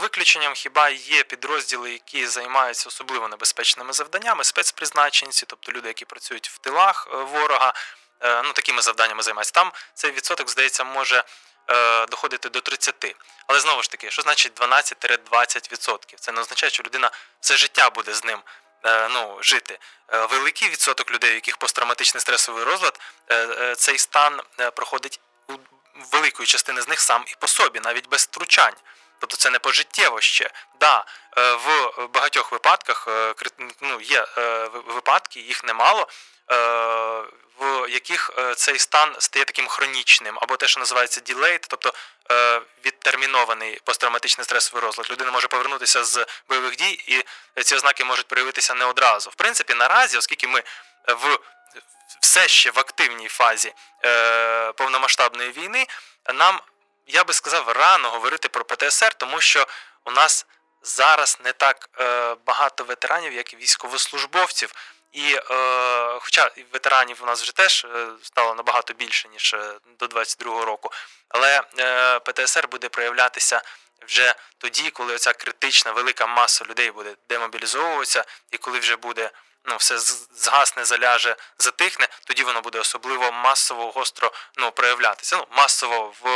Виключенням 0.00 0.54
хіба 0.54 0.88
є 0.88 1.22
підрозділи, 1.22 1.92
які 1.92 2.26
займаються 2.26 2.88
особливо 2.88 3.28
небезпечними 3.28 3.92
завданнями, 3.92 4.44
спецпризначенці, 4.44 5.46
тобто 5.46 5.72
люди, 5.72 5.88
які 5.88 6.04
працюють 6.04 6.48
в 6.48 6.58
тилах 6.58 7.08
ворога, 7.12 7.74
ну 8.20 8.52
такими 8.52 8.82
завданнями 8.82 9.22
займаються. 9.22 9.52
Там 9.52 9.72
цей 9.94 10.10
відсоток, 10.10 10.50
здається, 10.50 10.84
може 10.84 11.24
Е, 11.70 12.06
доходити 12.06 12.48
до 12.48 12.60
30. 12.60 13.16
Але 13.46 13.60
знову 13.60 13.82
ж 13.82 13.90
таки, 13.90 14.10
що 14.10 14.22
значить 14.22 14.60
12-20%? 14.60 15.98
Це 16.20 16.32
не 16.32 16.40
означає, 16.40 16.70
що 16.70 16.82
людина 16.82 17.10
все 17.40 17.56
життя 17.56 17.90
буде 17.90 18.14
з 18.14 18.24
ним 18.24 18.42
е, 18.84 19.08
ну, 19.08 19.38
жити. 19.40 19.78
Е, 20.12 20.26
великий 20.26 20.68
відсоток 20.68 21.10
людей, 21.10 21.30
у 21.30 21.34
яких 21.34 21.56
посттравматичний 21.56 22.20
стресовий 22.20 22.64
розлад, 22.64 23.00
цей 23.76 23.98
стан 23.98 24.40
проходить 24.74 25.20
у 25.48 25.52
великої 26.12 26.46
частини 26.46 26.82
з 26.82 26.88
них 26.88 27.00
сам 27.00 27.24
і 27.26 27.34
по 27.38 27.48
собі, 27.48 27.80
навіть 27.80 28.08
без 28.08 28.22
втручань. 28.22 28.74
Тобто 29.18 29.36
це 29.36 29.50
не 29.50 29.58
пожиттєво 29.58 30.20
ще. 30.20 30.50
Да, 30.80 31.04
в 31.36 31.90
багатьох 32.06 32.52
випадках 32.52 33.08
ну, 33.80 34.00
є 34.00 34.26
випадки, 34.86 35.40
їх 35.40 35.64
немало, 35.64 36.08
в 37.58 37.88
яких 37.88 38.30
е, 38.38 38.54
цей 38.54 38.78
стан 38.78 39.16
стає 39.18 39.44
таким 39.44 39.66
хронічним, 39.66 40.38
або 40.42 40.56
те, 40.56 40.68
що 40.68 40.80
називається 40.80 41.20
delayed, 41.20 41.66
тобто 41.68 41.92
е, 42.30 42.60
відтермінований 42.84 43.80
посттравматичний 43.84 44.44
стресовий 44.44 44.82
розлад. 44.82 45.10
Людина 45.10 45.30
може 45.30 45.48
повернутися 45.48 46.04
з 46.04 46.26
бойових 46.48 46.76
дій, 46.76 47.24
і 47.56 47.62
ці 47.62 47.74
ознаки 47.74 48.04
можуть 48.04 48.28
проявитися 48.28 48.74
не 48.74 48.84
одразу. 48.84 49.30
В 49.30 49.34
принципі, 49.34 49.74
наразі, 49.74 50.18
оскільки 50.18 50.46
ми 50.46 50.62
в 51.08 51.38
все 52.20 52.48
ще 52.48 52.70
в 52.70 52.78
активній 52.78 53.28
фазі 53.28 53.74
е, 54.04 54.72
повномасштабної 54.72 55.50
війни, 55.50 55.86
нам 56.34 56.60
я 57.06 57.24
би 57.24 57.34
сказав 57.34 57.68
рано 57.68 58.10
говорити 58.10 58.48
про 58.48 58.64
ПТСР, 58.64 59.14
тому 59.14 59.40
що 59.40 59.66
у 60.04 60.10
нас 60.10 60.46
зараз 60.82 61.38
не 61.44 61.52
так 61.52 61.88
е, 62.00 62.34
багато 62.46 62.84
ветеранів, 62.84 63.32
як 63.32 63.52
і 63.52 63.56
військовослужбовців. 63.56 64.74
І 65.12 65.34
е, 65.34 65.40
хоча 66.20 66.50
ветеранів 66.72 67.18
у 67.22 67.26
нас 67.26 67.42
вже 67.42 67.54
теж 67.54 67.84
е, 67.84 68.08
стало 68.22 68.54
набагато 68.54 68.94
більше, 68.94 69.28
ніж 69.28 69.54
е, 69.54 69.74
до 69.98 70.06
22-го 70.06 70.64
року, 70.64 70.90
але 71.28 71.62
е, 71.78 72.18
ПТСР 72.18 72.68
буде 72.68 72.88
проявлятися 72.88 73.62
вже 74.06 74.34
тоді, 74.58 74.90
коли 74.90 75.14
оця 75.14 75.32
критична 75.32 75.92
велика 75.92 76.26
маса 76.26 76.64
людей 76.64 76.90
буде 76.90 77.14
демобілізовуватися, 77.28 78.24
і 78.50 78.56
коли 78.56 78.78
вже 78.78 78.96
буде 78.96 79.30
ну, 79.66 79.76
все 79.76 79.98
згасне, 80.34 80.84
заляже, 80.84 81.36
затихне, 81.58 82.08
тоді 82.24 82.44
воно 82.44 82.60
буде 82.60 82.80
особливо 82.80 83.32
масово 83.32 83.90
гостро 83.90 84.32
ну, 84.56 84.70
проявлятися. 84.70 85.36
Ну, 85.36 85.46
масово 85.50 86.14
в 86.22 86.26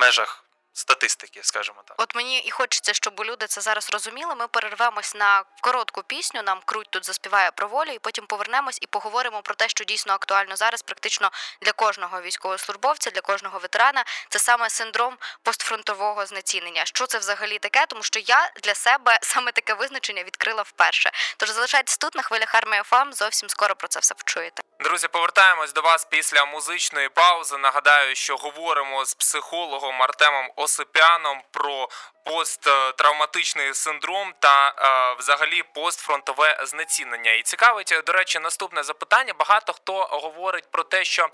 межах 0.00 0.44
статистики, 0.72 1.40
скажімо 1.42 1.82
так. 1.86 2.00
От 2.00 2.14
мені 2.14 2.38
і 2.38 2.50
хочеться, 2.50 2.94
щоб 2.94 3.20
люди 3.24 3.46
це 3.46 3.60
зараз 3.60 3.90
розуміли. 3.90 4.34
Ми 4.34 4.48
перервемось 4.48 5.14
на 5.14 5.44
коротку 5.60 6.02
пісню. 6.02 6.42
Нам 6.42 6.60
круть 6.64 6.88
тут 6.90 7.06
заспіває 7.06 7.50
про 7.50 7.68
волю, 7.68 7.90
і 7.90 7.98
потім 7.98 8.26
повернемось 8.26 8.78
і 8.82 8.86
поговоримо 8.86 9.42
про 9.42 9.54
те, 9.54 9.68
що 9.68 9.84
дійсно 9.84 10.12
актуально 10.12 10.56
зараз, 10.56 10.82
практично 10.82 11.30
для 11.62 11.72
кожного 11.72 12.20
військовослужбовця, 12.20 13.10
для 13.10 13.20
кожного 13.20 13.58
ветерана. 13.58 14.04
Це 14.28 14.38
саме 14.38 14.70
синдром 14.70 15.18
постфронтового 15.42 16.26
знецінення. 16.26 16.84
Що 16.84 17.06
це 17.06 17.18
взагалі 17.18 17.58
таке? 17.58 17.86
Тому 17.86 18.02
що 18.02 18.20
я 18.20 18.52
для 18.62 18.74
себе 18.74 19.18
саме 19.22 19.52
таке 19.52 19.74
визначення 19.74 20.22
відкрила 20.22 20.62
вперше. 20.62 21.10
Тож 21.36 21.50
залишайтесь 21.50 21.98
тут 21.98 22.14
на 22.14 22.22
хвилях 22.22 22.54
армії 22.54 22.82
ФАМ. 22.82 23.12
Зовсім 23.12 23.48
скоро 23.48 23.74
про 23.74 23.88
це 23.88 24.00
все 24.00 24.14
почуєте. 24.14 24.69
Друзі, 24.84 25.08
повертаємось 25.08 25.72
до 25.72 25.80
вас 25.80 26.04
після 26.04 26.44
музичної 26.44 27.08
паузи. 27.08 27.58
Нагадаю, 27.58 28.14
що 28.14 28.36
говоримо 28.36 29.04
з 29.04 29.14
психологом 29.14 30.02
Артемом 30.02 30.52
Осипяном 30.56 31.42
про 31.50 31.88
посттравматичний 32.24 33.74
синдром 33.74 34.34
та 34.38 34.68
е, 34.68 35.16
взагалі 35.18 35.62
постфронтове 35.74 36.60
знецінення. 36.66 37.32
І 37.32 37.42
цікавить, 37.42 37.94
до 38.06 38.12
речі, 38.12 38.38
наступне 38.38 38.82
запитання. 38.82 39.32
Багато 39.38 39.72
хто 39.72 39.92
говорить 40.02 40.70
про 40.70 40.82
те, 40.82 41.04
що 41.04 41.24
е, 41.24 41.30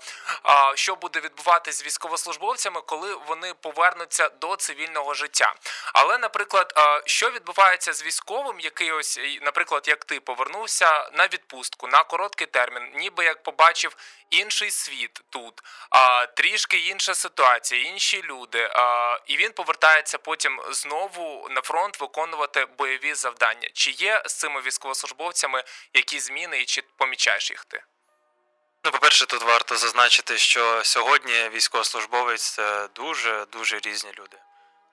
що 0.75 0.95
буде 0.95 1.19
відбуватись 1.19 1.79
з 1.79 1.85
військовослужбовцями, 1.85 2.81
коли 2.81 3.15
вони 3.27 3.53
повернуться 3.53 4.29
до 4.29 4.55
цивільного 4.55 5.13
життя. 5.13 5.53
Але, 5.93 6.17
наприклад, 6.17 6.73
е, 6.77 7.01
що 7.05 7.29
відбувається 7.29 7.93
з 7.93 8.03
військовим, 8.03 8.59
який 8.59 8.91
ось, 8.91 9.19
наприклад, 9.41 9.87
як 9.87 10.05
ти 10.05 10.19
повернувся 10.19 11.09
на 11.13 11.27
відпустку 11.27 11.87
на 11.87 12.03
короткий 12.03 12.47
термін, 12.47 12.91
ніби 12.95 13.25
як 13.25 13.43
побачив 13.43 13.95
інший 14.29 14.71
світ 14.71 15.21
тут, 15.29 15.63
трішки 16.35 16.77
інша 16.77 17.15
ситуація, 17.15 17.81
інші 17.81 18.23
люди, 18.23 18.69
і 19.25 19.37
він 19.37 19.51
повертається 19.51 20.17
потім 20.17 20.61
знову 20.69 20.86
на 21.49 21.61
фронт 21.61 21.99
виконувати 21.99 22.65
бойові 22.65 23.13
завдання. 23.13 23.69
Чи 23.73 23.91
є 23.91 24.23
з 24.25 24.33
цими 24.33 24.61
військовослужбовцями 24.61 25.63
які 25.93 26.19
зміни, 26.19 26.61
і 26.61 26.65
чи 26.65 26.83
помічаєш 26.97 27.51
їх 27.51 27.65
ти? 27.65 27.83
Ну, 28.83 28.91
по-перше, 28.91 29.25
тут 29.25 29.43
варто 29.43 29.77
зазначити, 29.77 30.37
що 30.37 30.83
сьогодні 30.83 31.49
військовослужбовець 31.49 32.49
це 32.49 32.87
дуже 32.95 33.45
дуже 33.51 33.79
різні 33.79 34.11
люди. 34.19 34.37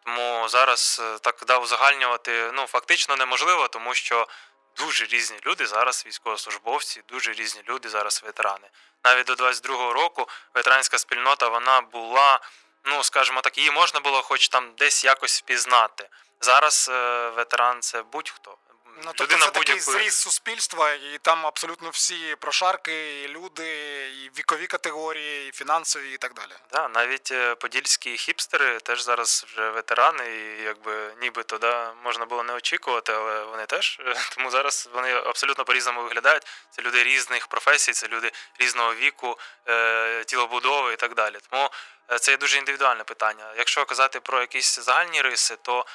Тому 0.04 0.48
зараз 0.48 1.00
е, 1.04 1.18
так 1.18 1.44
да, 1.46 1.58
узагальнювати 1.58 2.50
ну, 2.54 2.66
фактично 2.66 3.16
неможливо, 3.16 3.68
тому 3.68 3.94
що 3.94 4.28
дуже 4.76 5.04
різні 5.04 5.38
люди 5.46 5.66
зараз 5.66 6.04
військовослужбовці, 6.06 7.02
дуже 7.08 7.32
різні 7.32 7.62
люди 7.68 7.88
зараз 7.88 8.22
ветерани. 8.24 8.68
Навіть 9.04 9.26
до 9.26 9.32
22-го 9.32 9.92
року 9.92 10.28
ветеранська 10.54 10.98
спільнота 10.98 11.48
вона 11.48 11.80
була, 11.80 12.40
ну 12.84 13.04
скажімо 13.04 13.40
так, 13.40 13.58
її 13.58 13.70
можна 13.70 14.00
було 14.00 14.22
хоч 14.22 14.48
там 14.48 14.72
десь 14.78 15.04
якось 15.04 15.38
впізнати. 15.38 16.08
Зараз 16.40 16.90
е, 16.92 17.28
ветеран 17.28 17.82
це 17.82 18.02
будь-хто. 18.02 18.56
Ну, 19.04 19.12
тобто 19.14 19.36
це 19.36 19.50
такий 19.50 19.80
зріз 19.80 20.16
суспільства, 20.16 20.92
і 20.92 21.18
там 21.22 21.46
абсолютно 21.46 21.90
всі 21.90 22.36
прошарки, 22.40 23.22
і 23.22 23.28
люди, 23.28 23.66
і 24.08 24.30
вікові 24.38 24.66
категорії, 24.66 25.48
і 25.48 25.52
фінансові, 25.52 26.12
і 26.12 26.16
так 26.16 26.34
далі. 26.34 26.52
Да, 26.72 26.88
навіть 26.88 27.32
е, 27.32 27.54
подільські 27.54 28.16
хіпстери 28.16 28.78
теж 28.78 29.02
зараз 29.02 29.44
вже 29.48 29.70
ветерани, 29.70 30.36
і 30.36 30.62
якби 30.62 31.14
нібито 31.20 31.58
да, 31.58 31.92
можна 32.04 32.26
було 32.26 32.42
не 32.42 32.52
очікувати, 32.52 33.12
але 33.12 33.44
вони 33.44 33.66
теж 33.66 34.00
тому 34.34 34.50
зараз 34.50 34.88
вони 34.92 35.12
абсолютно 35.12 35.64
по-різному 35.64 36.02
виглядають. 36.02 36.46
Це 36.70 36.82
люди 36.82 37.04
різних 37.04 37.46
професій, 37.46 37.92
це 37.92 38.08
люди 38.08 38.32
різного 38.58 38.94
віку, 38.94 39.38
е, 39.68 40.24
тілобудови 40.24 40.92
і 40.92 40.96
так 40.96 41.14
далі. 41.14 41.38
Тому 41.50 41.70
це 42.20 42.30
є 42.30 42.36
дуже 42.36 42.58
індивідуальне 42.58 43.04
питання. 43.04 43.54
Якщо 43.56 43.84
казати 43.84 44.20
про 44.20 44.40
якісь 44.40 44.78
загальні 44.78 45.22
риси, 45.22 45.56
то 45.62 45.86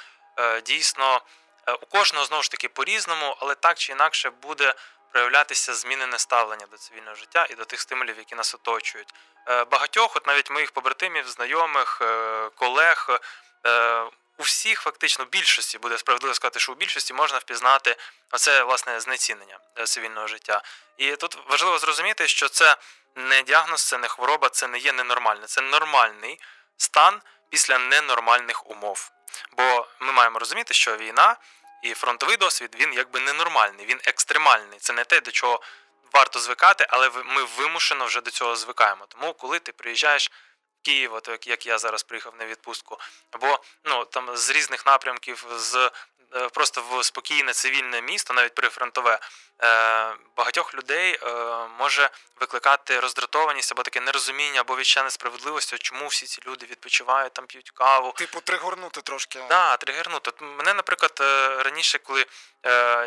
дійсно. 0.66 1.22
Е, 1.70 1.74
у 1.74 1.86
кожного 1.86 2.26
знову 2.26 2.44
ж 2.44 2.52
таки 2.52 2.70
по-різному, 2.70 3.38
але 3.40 3.56
так 3.56 3.78
чи 3.78 3.92
інакше 3.92 4.30
буде 4.30 4.74
проявлятися 5.12 5.74
змінене 5.74 6.20
ставлення 6.20 6.66
до 6.72 6.78
цивільного 6.78 7.16
життя 7.16 7.48
і 7.50 7.56
до 7.56 7.66
тих 7.66 7.82
стимулів, 7.82 8.18
які 8.18 8.36
нас 8.36 8.56
оточують. 8.56 9.14
Е, 9.48 9.64
багатьох, 9.64 10.16
от 10.16 10.28
навіть 10.28 10.52
моїх 10.52 10.72
побратимів, 10.72 11.30
знайомих, 11.30 12.00
е, 12.02 12.50
колег. 12.56 13.20
У 14.38 14.44
всіх 14.44 14.82
фактично 14.82 15.26
більшості 15.26 15.78
буде 15.78 15.98
справедливо 15.98 16.34
сказати, 16.34 16.60
що 16.60 16.72
у 16.72 16.76
більшості 16.76 17.14
можна 17.14 17.38
впізнати 17.38 17.96
оце 18.32 18.64
власне 18.64 19.00
знецінення 19.00 19.60
цивільного 19.84 20.28
життя. 20.28 20.62
І 20.98 21.16
тут 21.16 21.38
важливо 21.50 21.80
зрозуміти, 21.80 22.28
що 22.28 22.50
це 22.50 22.76
не 23.16 23.42
діагноз, 23.42 23.88
це 23.88 23.98
не 23.98 24.08
хвороба, 24.08 24.50
це 24.50 24.68
не 24.68 24.78
є 24.78 24.94
ненормальне, 24.94 25.48
це 25.48 25.62
нормальний 25.62 26.40
стан 26.78 27.22
після 27.50 27.80
ненормальних 27.80 28.70
умов. 28.70 29.12
Бо 29.58 29.88
ми 30.00 30.12
маємо 30.12 30.40
розуміти, 30.40 30.74
що 30.74 30.98
війна 30.98 31.36
і 31.84 31.94
фронтовий 31.94 32.38
досвід 32.38 32.76
він 32.80 32.94
якби 32.94 33.20
ненормальний, 33.20 33.86
він 33.86 34.00
екстремальний. 34.06 34.80
Це 34.80 34.94
не 34.94 35.04
те, 35.04 35.22
до 35.22 35.32
чого 35.32 35.62
варто 36.14 36.40
звикати, 36.40 36.88
але 36.90 37.10
ми 37.26 37.44
вимушено 37.44 38.06
вже 38.06 38.22
до 38.22 38.32
цього 38.32 38.56
звикаємо. 38.56 39.06
Тому, 39.06 39.34
коли 39.34 39.60
ти 39.60 39.72
приїжджаєш 39.72 40.32
Київ, 40.82 41.14
от 41.14 41.48
як 41.48 41.66
я 41.66 41.78
зараз 41.78 42.04
приїхав 42.04 42.34
на 42.40 42.46
відпустку, 42.46 43.00
або 43.32 43.60
ну 43.84 44.06
там 44.06 44.38
з 44.38 44.50
різних 44.50 44.86
напрямків, 44.86 45.46
з 45.56 45.92
просто 46.54 46.84
в 46.90 47.04
спокійне 47.04 47.54
цивільне 47.54 48.02
місто, 48.02 48.34
навіть 48.34 48.56
прифронтове, 48.56 49.20
е, 49.64 50.14
багатьох 50.38 50.74
людей 50.74 51.20
е, 51.24 51.28
може 51.80 52.10
викликати 52.40 53.00
роздратованість 53.00 53.72
або 53.72 53.84
таке 53.84 54.02
нерозуміння, 54.02 54.62
або 54.62 54.76
відчуття 54.76 55.04
несправедливості, 55.04 55.78
чому 55.78 56.08
всі 56.08 56.26
ці 56.26 56.42
люди 56.48 56.66
відпочивають, 56.66 57.34
там 57.34 57.46
п'ють 57.46 57.70
каву. 57.70 58.12
Типу, 58.12 58.42
тригорнути 58.42 59.02
трошки. 59.02 59.40
Так, 59.40 59.48
да, 59.50 59.78
тригернути. 59.78 60.32
Мене, 60.42 60.74
наприклад, 60.74 61.14
раніше, 61.66 61.98
коли 61.98 62.26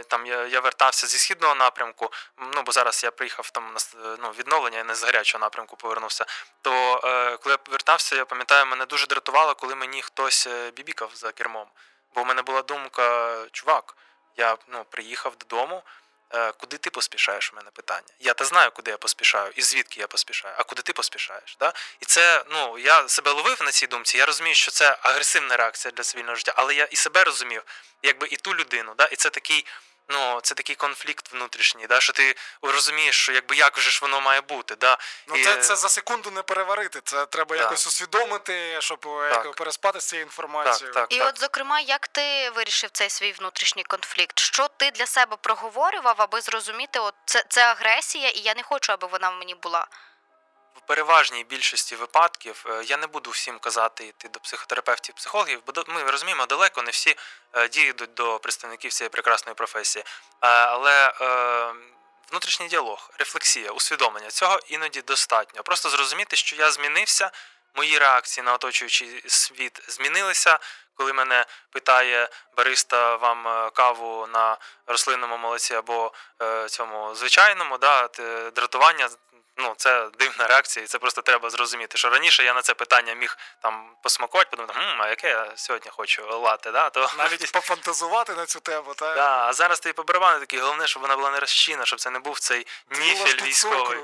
там 0.09 0.27
я 0.27 0.61
вертався 0.61 1.07
зі 1.07 1.19
східного 1.19 1.55
напрямку, 1.55 2.11
ну 2.55 2.63
бо 2.63 2.73
зараз 2.73 3.05
я 3.05 3.11
приїхав 3.11 3.51
там 3.51 3.75
на 3.75 4.17
ну, 4.23 4.31
відновлення, 4.31 4.79
я 4.79 4.85
не 4.85 4.95
з 4.95 5.05
гарячого 5.05 5.41
напрямку 5.41 5.77
повернувся. 5.77 6.27
То 6.63 6.99
коли 7.43 7.53
я 7.53 7.59
вертався, 7.71 8.17
я 8.17 8.25
пам'ятаю, 8.25 8.67
мене 8.67 8.87
дуже 8.87 9.07
дратувало, 9.07 9.55
коли 9.55 9.75
мені 9.75 10.03
хтось 10.03 10.49
бібікав 10.77 11.11
за 11.15 11.33
кермом. 11.33 11.67
Бо 12.15 12.23
в 12.23 12.27
мене 12.27 12.43
була 12.43 12.63
думка, 12.63 13.37
чувак, 13.53 13.97
я 14.37 14.57
ну, 14.69 14.85
приїхав 14.91 15.37
додому. 15.37 15.83
Е, 16.35 16.53
куди 16.53 16.77
ти 16.77 16.91
поспішаєш? 16.91 17.53
У 17.53 17.57
мене 17.57 17.71
питання. 17.71 18.09
Я 18.21 18.35
та 18.35 18.45
знаю, 18.45 18.71
куди 18.71 18.91
я 18.91 18.97
поспішаю, 18.97 19.53
і 19.57 19.63
звідки 19.63 20.01
я 20.01 20.07
поспішаю, 20.07 20.55
а 20.59 20.65
куди 20.65 20.83
ти 20.83 20.93
поспішаєш? 20.93 21.57
Да? 21.61 21.73
І 22.01 22.05
це, 22.05 22.45
ну, 22.51 22.79
я 22.79 23.09
себе 23.09 23.31
ловив 23.31 23.63
на 23.63 23.71
цій 23.71 23.87
думці, 23.87 24.19
я 24.19 24.27
розумію, 24.27 24.55
що 24.55 24.71
це 24.71 24.99
агресивна 25.03 25.57
реакція 25.57 25.93
для 25.93 26.03
цивільного 26.03 26.37
життя, 26.37 26.53
але 26.57 26.75
я 26.75 26.85
і 26.85 26.97
себе 26.97 27.25
розумів, 27.25 27.63
якби 28.03 28.27
і 28.31 28.37
ту 28.37 28.55
людину. 28.55 28.95
Да? 28.99 29.05
І 29.05 29.17
це 29.17 29.31
такий 29.31 29.67
ну, 30.13 30.41
це 30.43 30.55
такий 30.55 30.77
конфлікт 30.77 31.33
внутрішній, 31.33 31.87
да, 31.87 32.01
що 32.01 32.13
ти 32.13 32.35
розумієш, 32.63 33.17
що 33.17 33.33
якби 33.33 33.57
як 33.57 33.81
же 33.81 33.91
ж 33.91 33.99
воно 34.03 34.21
має 34.21 34.41
бути. 34.41 34.77
Да? 34.77 34.99
Ну, 35.29 35.37
І... 35.37 35.45
це 35.45 35.57
це 35.57 35.77
за 35.77 35.89
секунду 35.89 36.31
не 36.31 36.43
переварити. 36.43 37.01
Це 37.05 37.27
треба 37.27 37.57
да. 37.57 37.63
якось 37.63 37.87
усвідомити, 37.87 38.77
щоб 38.81 39.07
як, 39.31 39.55
переспати 39.55 40.01
з 40.01 40.05
цією 40.05 40.27
інформацією. 40.27 40.95
Так, 40.95 41.09
так, 41.09 41.17
І 41.17 41.19
так. 41.19 41.29
от, 41.29 41.41
зокрема, 41.41 41.81
як 41.81 42.09
ти 42.09 42.51
вирішив 42.51 42.91
цей 42.91 43.11
свій 43.11 43.33
внутрішній 43.33 43.85
конфлікт? 43.85 44.39
Що 44.39 44.69
ти 44.69 44.91
для 44.91 45.07
себе 45.07 45.37
проговорював, 45.41 46.15
аби 46.19 46.41
зрозуміти, 46.41 46.99
от 46.99 47.15
це, 47.25 47.45
це 47.49 47.65
агресія, 47.65 48.29
і 48.29 48.39
я 48.39 48.55
не 48.55 48.63
хочу, 48.63 48.93
аби 48.93 49.09
вона 49.09 49.31
в 49.31 49.37
мені 49.37 49.55
була 49.55 49.87
в 50.77 50.81
переважній 50.81 51.45
більшості 51.45 51.97
випадків 51.97 52.65
е, 52.69 52.85
я 52.85 52.97
не 52.97 53.07
буду 53.07 53.31
всім 53.31 53.59
казати 53.59 54.07
йти 54.07 54.29
до 54.29 54.41
психотерапевтів, 54.41 55.15
психологів, 55.15 55.63
бо 55.67 55.85
ми 55.89 56.03
розуміємо, 56.03 56.47
далеко 56.47 56.83
не 56.83 56.91
всі 56.91 57.17
е, 57.53 57.69
діють 57.69 57.97
до 58.17 58.39
представників 58.39 58.93
цієї 58.93 59.09
прекрасної 59.09 59.55
професії. 59.55 60.05
Е, 60.05 60.49
але 60.49 61.13
внутрішній 62.31 62.69
діалог, 62.69 63.11
рефлексія, 63.19 63.71
усвідомлення 63.71 64.31
цього 64.31 64.61
іноді 64.67 65.03
достатньо. 65.03 65.63
Просто 65.63 65.91
зрозуміти, 65.91 66.37
що 66.37 66.57
я 66.57 66.71
змінився, 66.71 67.31
мої 67.75 67.99
реакції 67.99 68.45
на 68.45 68.55
оточуючий 68.55 69.23
світ 69.27 69.83
змінилися. 69.89 70.59
Коли 70.95 71.13
мене 71.13 71.47
питає 71.71 72.29
бариста 72.57 73.17
вам 73.17 73.71
каву 73.71 74.27
на 74.27 74.57
рослинному 74.87 75.39
молоці 75.39 75.75
або 75.75 76.13
цьому 76.69 77.15
звичайному, 77.15 77.79
да, 77.79 78.09
дратування 78.55 79.09
ну 79.63 79.75
це 79.77 80.09
дивна 80.19 80.47
реакція, 80.47 80.85
і 80.85 80.87
це 80.87 80.99
просто 80.99 81.23
треба 81.23 81.51
зрозуміти. 81.51 81.99
Що 81.99 82.11
раніше 82.11 82.45
я 82.45 82.55
на 82.55 82.63
це 82.63 82.75
питання 82.75 83.15
міг 83.15 83.39
там 83.63 83.91
посмакувати, 84.03 84.51
подумати, 84.51 84.75
хм, 84.75 85.03
а 85.03 85.09
яке 85.09 85.29
я 85.29 85.53
сьогодні 85.57 85.91
хочу 85.91 86.39
лати, 86.39 86.71
да? 86.71 86.91
то 86.91 87.11
навіть 87.19 87.53
пофантазувати 87.53 88.35
на 88.35 88.47
цю 88.47 88.61
тему, 88.61 88.95
так? 88.95 89.17
Да, 89.17 89.47
а 89.47 89.53
зараз 89.53 89.81
ти 89.81 89.93
по 89.93 90.03
барабану 90.03 90.41
такий, 90.41 90.59
головне, 90.59 90.87
щоб 90.87 91.03
вона 91.03 91.17
була 91.17 91.31
не 91.31 91.41
розчина, 91.41 91.85
щоб 91.85 92.01
це 92.01 92.11
не 92.11 92.19
був 92.19 92.39
цей 92.39 92.67
ніфель 92.91 93.43
військовий. 93.47 93.99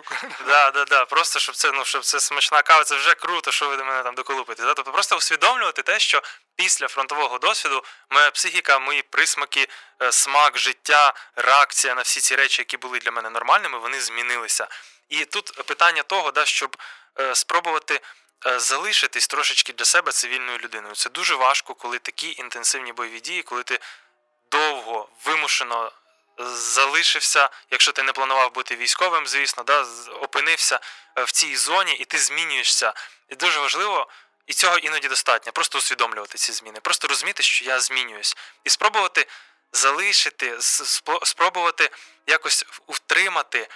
Да, 0.46 0.70
да, 0.70 0.84
да. 0.84 1.04
Просто 1.04 1.38
щоб 1.38 1.54
це 1.54 1.72
ну 1.72 1.84
щоб 1.84 2.04
це 2.04 2.20
смачна 2.20 2.62
кава, 2.62 2.84
це 2.84 2.96
вже 2.96 3.14
круто, 3.14 3.50
що 3.50 3.68
ви 3.68 3.76
до 3.76 3.84
мене 3.84 4.02
там 4.02 4.14
доколупите. 4.14 4.62
Да? 4.62 4.74
Тобто 4.74 4.92
просто 4.92 5.16
усвідомлювати 5.16 5.82
те, 5.82 5.98
що 5.98 6.22
після 6.56 6.88
фронтового 6.88 7.38
досвіду 7.38 7.84
моя 8.10 8.30
психіка, 8.30 8.78
мої 8.78 9.02
присмаки, 9.02 9.68
е, 10.02 10.12
смак, 10.12 10.58
життя, 10.58 11.12
реакція 11.36 11.94
на 11.94 12.02
всі 12.02 12.20
ці 12.20 12.36
речі, 12.36 12.62
які 12.62 12.76
були 12.76 12.98
для 12.98 13.10
мене 13.10 13.30
нормальними, 13.30 13.78
вони 13.78 14.00
змінилися. 14.00 14.68
І 15.08 15.24
тут 15.24 15.66
питання 15.66 16.02
того, 16.02 16.30
да, 16.30 16.44
щоб 16.44 16.76
е, 17.20 17.34
спробувати. 17.34 18.00
Е, 18.46 18.60
залишитись 18.60 19.28
трошечки 19.28 19.72
для 19.72 19.84
себе 19.84 20.12
цивільною 20.12 20.58
людиною. 20.58 20.94
Це 20.94 21.10
дуже 21.10 21.34
важко, 21.34 21.74
коли 21.74 21.98
такі 21.98 22.34
інтенсивні 22.38 22.92
бойові 22.92 23.20
дії, 23.20 23.42
коли 23.42 23.62
ти 23.62 23.78
довго 24.50 25.08
вимушено 25.24 25.92
залишився, 26.46 27.50
якщо 27.70 27.92
ти 27.92 28.02
не 28.02 28.12
планував 28.12 28.54
бути 28.54 28.76
військовим, 28.76 29.26
звісно, 29.26 29.62
да, 29.62 29.86
опинився 30.20 30.80
в 31.16 31.32
цій 31.32 31.56
зоні, 31.56 31.92
і 31.92 32.04
ти 32.04 32.18
змінюєшся. 32.18 32.92
І 33.28 33.34
дуже 33.34 33.60
важливо 33.60 34.08
і 34.46 34.52
цього 34.52 34.78
іноді 34.78 35.08
достатньо. 35.08 35.52
Просто 35.52 35.78
усвідомлювати 35.78 36.38
ці 36.38 36.52
зміни, 36.52 36.80
просто 36.80 37.08
розуміти, 37.08 37.42
що 37.42 37.64
я 37.64 37.80
змінююсь, 37.80 38.36
і 38.64 38.70
спробувати 38.70 39.26
залишити, 39.72 40.56
спробувати 41.22 41.90
якось 42.26 42.64
утримати 42.86 43.58
е, 43.58 43.68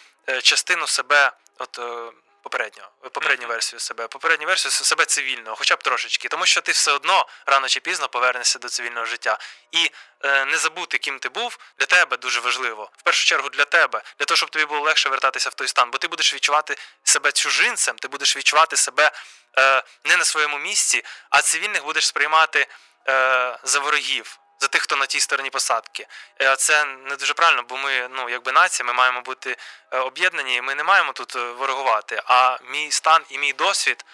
частину 0.42 0.86
себе. 0.86 1.32
от 1.58 1.78
е, 1.78 2.12
попереднього, 2.42 2.88
попередню 3.12 3.46
версію 3.46 3.80
себе, 3.80 4.08
попередню 4.08 4.46
версію 4.46 4.72
себе 4.72 5.04
цивільного, 5.04 5.56
хоча 5.56 5.76
б 5.76 5.82
трошечки, 5.82 6.28
тому 6.28 6.46
що 6.46 6.60
ти 6.60 6.72
все 6.72 6.92
одно 6.92 7.26
рано 7.46 7.68
чи 7.68 7.80
пізно 7.80 8.08
повернешся 8.08 8.58
до 8.58 8.68
цивільного 8.68 9.06
життя. 9.06 9.38
І 9.72 9.90
е, 10.24 10.44
не 10.44 10.58
забути, 10.58 10.98
ким 10.98 11.18
ти 11.18 11.28
був, 11.28 11.58
для 11.78 11.86
тебе 11.86 12.16
дуже 12.16 12.40
важливо. 12.40 12.90
В 12.96 13.02
першу 13.02 13.26
чергу 13.26 13.48
для 13.48 13.64
тебе, 13.64 14.02
для 14.18 14.26
того, 14.26 14.36
щоб 14.36 14.50
тобі 14.50 14.64
було 14.64 14.80
легше 14.80 15.08
вертатися 15.08 15.50
в 15.50 15.54
той 15.54 15.68
стан, 15.68 15.90
бо 15.90 15.98
ти 15.98 16.08
будеш 16.08 16.34
відчувати 16.34 16.76
себе 17.04 17.32
чужинцем, 17.32 17.96
ти 17.96 18.08
будеш 18.08 18.36
відчувати 18.36 18.76
себе 18.76 19.10
е, 19.58 19.82
не 20.04 20.16
на 20.16 20.24
своєму 20.24 20.58
місці, 20.58 21.04
а 21.30 21.42
цивільних 21.42 21.84
будеш 21.84 22.06
сприймати 22.06 22.66
е, 23.08 23.58
за 23.64 23.80
ворогів 23.80 24.38
за 24.62 24.68
тих, 24.68 24.82
хто 24.82 24.96
на 24.96 25.06
тій 25.06 25.20
стороні 25.20 25.50
посадки. 25.50 26.06
Е, 26.40 26.56
це 26.56 26.84
не 26.84 27.16
дуже 27.16 27.34
правильно, 27.34 27.62
бо 27.62 27.76
ми, 27.76 28.08
ну 28.10 28.28
якби 28.28 28.52
нація, 28.52 28.86
ми 28.86 28.92
маємо 28.92 29.20
бути 29.20 29.56
е, 29.90 29.98
об'єднані, 29.98 30.62
ми 30.62 30.74
не 30.74 30.84
маємо 30.84 31.12
тут 31.12 31.36
е, 31.36 31.38
ворогувати. 31.38 32.22
А 32.26 32.58
мій 32.70 32.90
стан 32.90 33.22
і 33.28 33.38
мій 33.38 33.52
досвід 33.52 34.04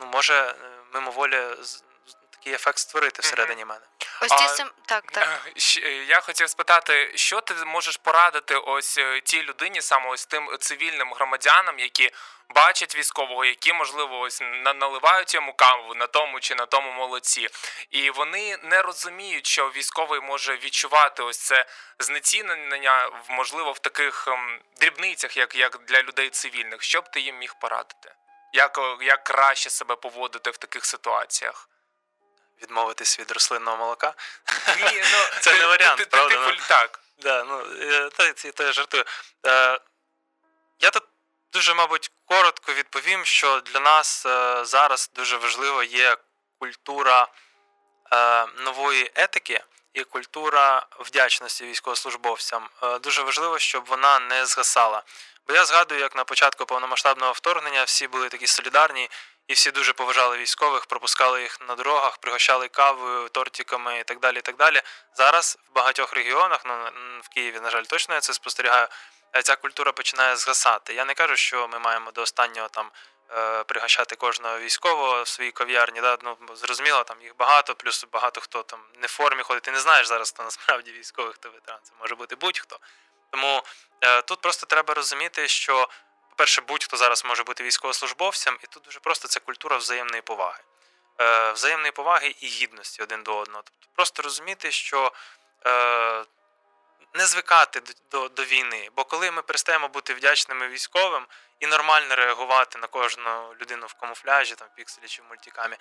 ну, 0.00 0.06
може 0.12 0.54
мимоволі 0.94 1.42
такий 2.30 2.52
ефект 2.52 2.78
створити 2.78 3.22
всередині 3.22 3.64
мене. 3.64 3.80
Ось 4.20 4.32
ті 4.32 4.48
сим... 4.48 4.70
так, 4.86 5.04
так. 5.12 5.40
Я 6.08 6.20
хотів 6.20 6.50
спитати, 6.50 7.12
що 7.14 7.40
ти 7.40 7.54
можеш 7.54 7.96
порадити 7.96 8.56
ось 8.56 8.98
тій 9.24 9.42
людині, 9.42 9.82
саме 9.82 10.10
ось 10.10 10.26
тим 10.26 10.56
цивільним 10.60 11.12
громадянам, 11.12 11.78
які 11.78 12.10
бачать 12.54 12.96
військового, 12.96 13.44
які 13.44 13.72
можливо 13.72 14.20
ось 14.20 14.40
наливають 14.74 15.34
йому 15.34 15.52
каву 15.52 15.94
на 15.94 16.06
тому 16.06 16.40
чи 16.40 16.54
на 16.54 16.66
тому 16.66 16.92
молодці, 16.92 17.48
і 17.90 18.10
вони 18.10 18.56
не 18.56 18.82
розуміють, 18.82 19.46
що 19.46 19.68
військовий 19.68 20.20
може 20.20 20.56
відчувати 20.56 21.22
ось 21.22 21.38
це 21.38 21.66
знецінення, 21.98 23.10
можливо, 23.28 23.72
в 23.72 23.78
таких 23.78 24.28
ем, 24.28 24.60
дрібницях, 24.80 25.36
як 25.36 25.54
як 25.54 25.78
для 25.78 26.02
людей 26.02 26.30
цивільних. 26.30 26.82
Що 26.82 27.00
б 27.00 27.10
ти 27.10 27.20
їм 27.20 27.38
міг 27.38 27.54
порадити? 27.60 28.14
Як 28.52 28.80
як 29.00 29.24
краще 29.24 29.70
себе 29.70 29.96
поводити 29.96 30.50
в 30.50 30.56
таких 30.56 30.84
ситуаціях? 30.84 31.68
Відмовитись 32.62 33.20
від 33.20 33.30
рослинного 33.30 33.76
молока? 33.76 34.14
Ні, 34.76 35.02
ну, 35.12 35.18
Це 35.40 35.58
не 35.58 35.66
варіант, 35.66 35.98
ти, 35.98 36.04
правда? 36.04 36.50
Ти, 36.50 36.56
ти, 36.56 36.62
так. 36.68 37.00
Да, 37.18 37.44
ну, 37.44 37.62
то, 38.10 38.32
то 38.52 38.62
я 38.64 38.72
жартую. 38.72 39.04
Е, 39.46 39.78
я 40.80 40.90
тут 40.90 41.02
дуже, 41.52 41.74
мабуть, 41.74 42.10
коротко 42.28 42.72
відповім, 42.72 43.24
що 43.24 43.60
для 43.60 43.80
нас 43.80 44.26
е, 44.26 44.64
зараз 44.64 45.10
дуже 45.14 45.36
важливо 45.36 45.82
є 45.82 46.16
культура 46.58 47.28
е, 48.12 48.46
нової 48.46 49.10
етики 49.14 49.60
і 49.94 50.04
культура 50.04 50.86
вдячності 51.00 51.64
військовослужбовцям. 51.64 52.68
Е, 52.82 52.98
дуже 52.98 53.22
важливо, 53.22 53.58
щоб 53.58 53.84
вона 53.84 54.18
не 54.18 54.46
згасала. 54.46 55.02
Бо 55.46 55.54
я 55.54 55.64
згадую, 55.64 56.00
як 56.00 56.16
на 56.16 56.24
початку 56.24 56.66
повномасштабного 56.66 57.32
вторгнення 57.32 57.84
всі 57.84 58.08
були 58.08 58.28
такі 58.28 58.46
солідарні. 58.46 59.10
І 59.48 59.52
всі 59.52 59.70
дуже 59.70 59.92
поважали 59.92 60.38
військових, 60.38 60.86
пропускали 60.86 61.42
їх 61.42 61.60
на 61.68 61.74
дорогах, 61.74 62.16
пригощали 62.18 62.68
кавою, 62.68 63.28
тортиками 63.28 63.98
і 63.98 64.04
так 64.04 64.20
далі. 64.20 64.38
і 64.38 64.40
так 64.40 64.56
далі. 64.56 64.82
Зараз 65.14 65.58
в 65.70 65.74
багатьох 65.74 66.12
регіонах, 66.12 66.60
ну 66.64 66.74
в 67.22 67.28
Києві, 67.28 67.60
на 67.60 67.70
жаль, 67.70 67.82
точно 67.82 68.14
я 68.14 68.20
це 68.20 68.34
спостерігаю. 68.34 68.88
Е, 69.36 69.42
ця 69.42 69.56
культура 69.56 69.92
починає 69.92 70.36
згасати. 70.36 70.94
Я 70.94 71.04
не 71.04 71.14
кажу, 71.14 71.36
що 71.36 71.68
ми 71.68 71.78
маємо 71.78 72.10
до 72.10 72.22
останнього 72.22 72.68
там 72.68 72.90
е, 73.30 73.64
пригощати 73.64 74.16
кожного 74.16 74.58
військового 74.58 75.22
в 75.22 75.28
своїй 75.28 75.50
кав'ярні. 75.50 76.00
Да? 76.00 76.18
Ну, 76.22 76.36
Зрозуміло, 76.54 77.04
там 77.04 77.22
їх 77.22 77.36
багато, 77.36 77.74
плюс 77.74 78.06
багато 78.12 78.40
хто 78.40 78.62
там 78.62 78.80
не 79.00 79.06
в 79.06 79.10
формі 79.10 79.42
ходить. 79.42 79.62
Ти 79.62 79.70
не 79.70 79.80
знаєш 79.80 80.06
зараз, 80.06 80.30
хто 80.30 80.42
насправді 80.42 80.92
військовий, 80.92 81.32
хто 81.32 81.50
ветеран. 81.50 81.80
Це 81.82 81.92
може 82.00 82.14
бути 82.14 82.36
будь-хто. 82.36 82.78
Тому 83.30 83.62
е, 84.00 84.22
тут 84.22 84.40
просто 84.40 84.66
треба 84.66 84.94
розуміти, 84.94 85.48
що, 85.48 85.88
по-перше, 86.30 86.60
будь-хто 86.60 86.96
зараз 86.96 87.24
може 87.24 87.42
бути 87.44 87.64
військовослужбовцем, 87.64 88.58
і 88.64 88.66
тут 88.66 88.82
дуже 88.82 89.00
просто 89.00 89.28
це 89.28 89.40
культура 89.40 89.76
взаємної 89.76 90.22
поваги. 90.22 90.62
Е, 91.20 91.52
Взаємної 91.52 91.92
поваги 91.92 92.34
і 92.40 92.46
гідності 92.46 93.02
один 93.02 93.22
до 93.22 93.36
одного. 93.36 93.62
Тобто 93.62 93.88
просто 93.94 94.22
розуміти, 94.22 94.70
що. 94.70 95.12
Е, 95.66 96.24
не 97.14 97.26
звикати 97.26 97.80
до, 97.80 97.92
до, 98.10 98.28
до 98.28 98.44
війни. 98.44 98.90
Бо 98.96 99.04
коли 99.04 99.30
ми 99.30 99.42
перестаємо 99.42 99.88
бути 99.88 100.14
вдячними 100.14 100.68
військовим 100.68 101.26
і 101.60 101.66
нормально 101.66 102.14
реагувати 102.14 102.78
на 102.78 102.86
кожну 102.86 103.54
людину 103.60 103.86
в 103.86 103.94
камуфляжі, 103.94 104.54
там 104.54 104.68
пікселі 104.76 105.08
чи 105.08 105.22
в 105.22 105.24
мультикамі, 105.24 105.76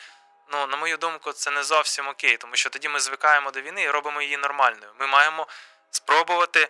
ну 0.51 0.67
на 0.67 0.77
мою 0.77 0.97
думку, 0.97 1.31
це 1.31 1.51
не 1.51 1.63
зовсім 1.63 2.07
окей, 2.07 2.37
тому 2.37 2.55
що 2.55 2.69
тоді 2.69 2.89
ми 2.89 2.99
звикаємо 2.99 3.51
до 3.51 3.61
війни 3.61 3.81
і 3.81 3.89
робимо 3.89 4.21
її 4.21 4.37
нормальною. 4.37 4.91
Ми 4.99 5.07
маємо 5.07 5.47
спробувати 5.91 6.69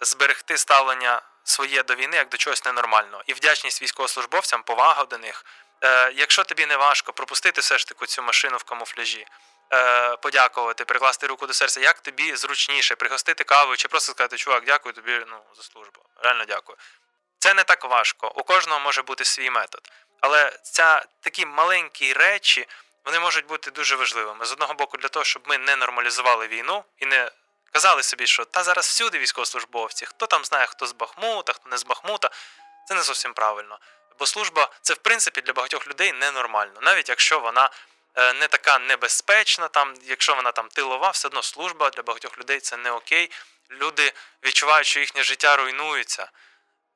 зберегти 0.00 0.58
ставлення 0.58 1.22
своє 1.44 1.82
до 1.82 1.94
війни 1.94 2.16
як 2.16 2.28
до 2.28 2.36
чогось 2.36 2.64
ненормального. 2.64 3.22
І 3.26 3.32
вдячність 3.32 3.82
військовослужбовцям, 3.82 4.62
повага 4.62 5.04
до 5.04 5.18
них. 5.18 5.44
Е, 5.84 6.12
Якщо 6.16 6.44
тобі 6.44 6.66
не 6.66 6.76
важко 6.76 7.12
пропустити 7.12 7.60
все 7.60 7.78
ж 7.78 7.86
таки 7.86 8.06
цю 8.06 8.22
машину 8.22 8.56
в 8.56 8.64
камуфляжі, 8.64 9.26
е, 9.72 10.16
подякувати, 10.16 10.84
прикласти 10.84 11.26
руку 11.26 11.46
до 11.46 11.52
серця, 11.52 11.80
як 11.80 12.00
тобі 12.00 12.36
зручніше 12.36 12.94
пригостити 12.94 13.44
каву 13.44 13.76
чи 13.76 13.88
просто 13.88 14.12
сказати, 14.12 14.36
чувак, 14.36 14.64
дякую 14.64 14.92
тобі 14.92 15.24
ну, 15.28 15.40
за 15.56 15.62
службу. 15.62 16.00
Реально 16.16 16.44
дякую. 16.44 16.78
Це 17.38 17.54
не 17.54 17.64
так 17.64 17.84
важко. 17.84 18.32
У 18.36 18.42
кожного 18.42 18.80
може 18.80 19.02
бути 19.02 19.24
свій 19.24 19.50
метод. 19.50 19.90
Але 20.20 20.58
ця 20.62 21.04
такі 21.20 21.46
маленькі 21.46 22.12
речі 22.12 22.66
вони 23.04 23.20
можуть 23.20 23.46
бути 23.46 23.70
дуже 23.70 23.96
важливими. 23.96 24.44
З 24.44 24.52
одного 24.52 24.74
боку, 24.74 24.96
для 24.96 25.08
того, 25.08 25.24
щоб 25.24 25.42
ми 25.46 25.58
не 25.58 25.76
нормалізували 25.76 26.46
війну 26.46 26.84
і 26.98 27.06
не 27.06 27.30
казали 27.72 28.02
собі, 28.02 28.26
що 28.26 28.44
та 28.44 28.62
зараз 28.62 28.86
всюди 28.86 29.18
військовослужбовці, 29.18 30.06
хто 30.06 30.26
там 30.26 30.44
знає, 30.44 30.66
хто 30.66 30.86
з 30.86 30.92
Бахмута, 30.92 31.52
хто 31.52 31.68
не 31.68 31.78
з 31.78 31.84
Бахмута. 31.84 32.30
Це 32.88 32.94
не 32.94 33.02
зовсім 33.02 33.34
правильно. 33.34 33.78
Бо 34.18 34.26
служба 34.26 34.70
це 34.82 34.94
в 34.94 34.96
принципі 34.96 35.40
для 35.40 35.52
багатьох 35.52 35.88
людей 35.88 36.12
ненормально, 36.12 36.80
навіть 36.82 37.08
якщо 37.08 37.40
вона 37.40 37.70
не 38.32 38.48
така 38.48 38.78
небезпечна, 38.78 39.68
там, 39.68 39.94
якщо 40.04 40.34
вона 40.34 40.52
там 40.52 40.68
тилова, 40.68 41.10
все 41.10 41.28
одно 41.28 41.42
служба 41.42 41.90
для 41.90 42.02
багатьох 42.02 42.38
людей 42.38 42.60
це 42.60 42.76
не 42.76 42.90
окей. 42.90 43.30
Люди 43.70 44.12
відчувають, 44.44 44.86
що 44.86 45.00
їхнє 45.00 45.22
життя 45.22 45.56
руйнується. 45.56 46.30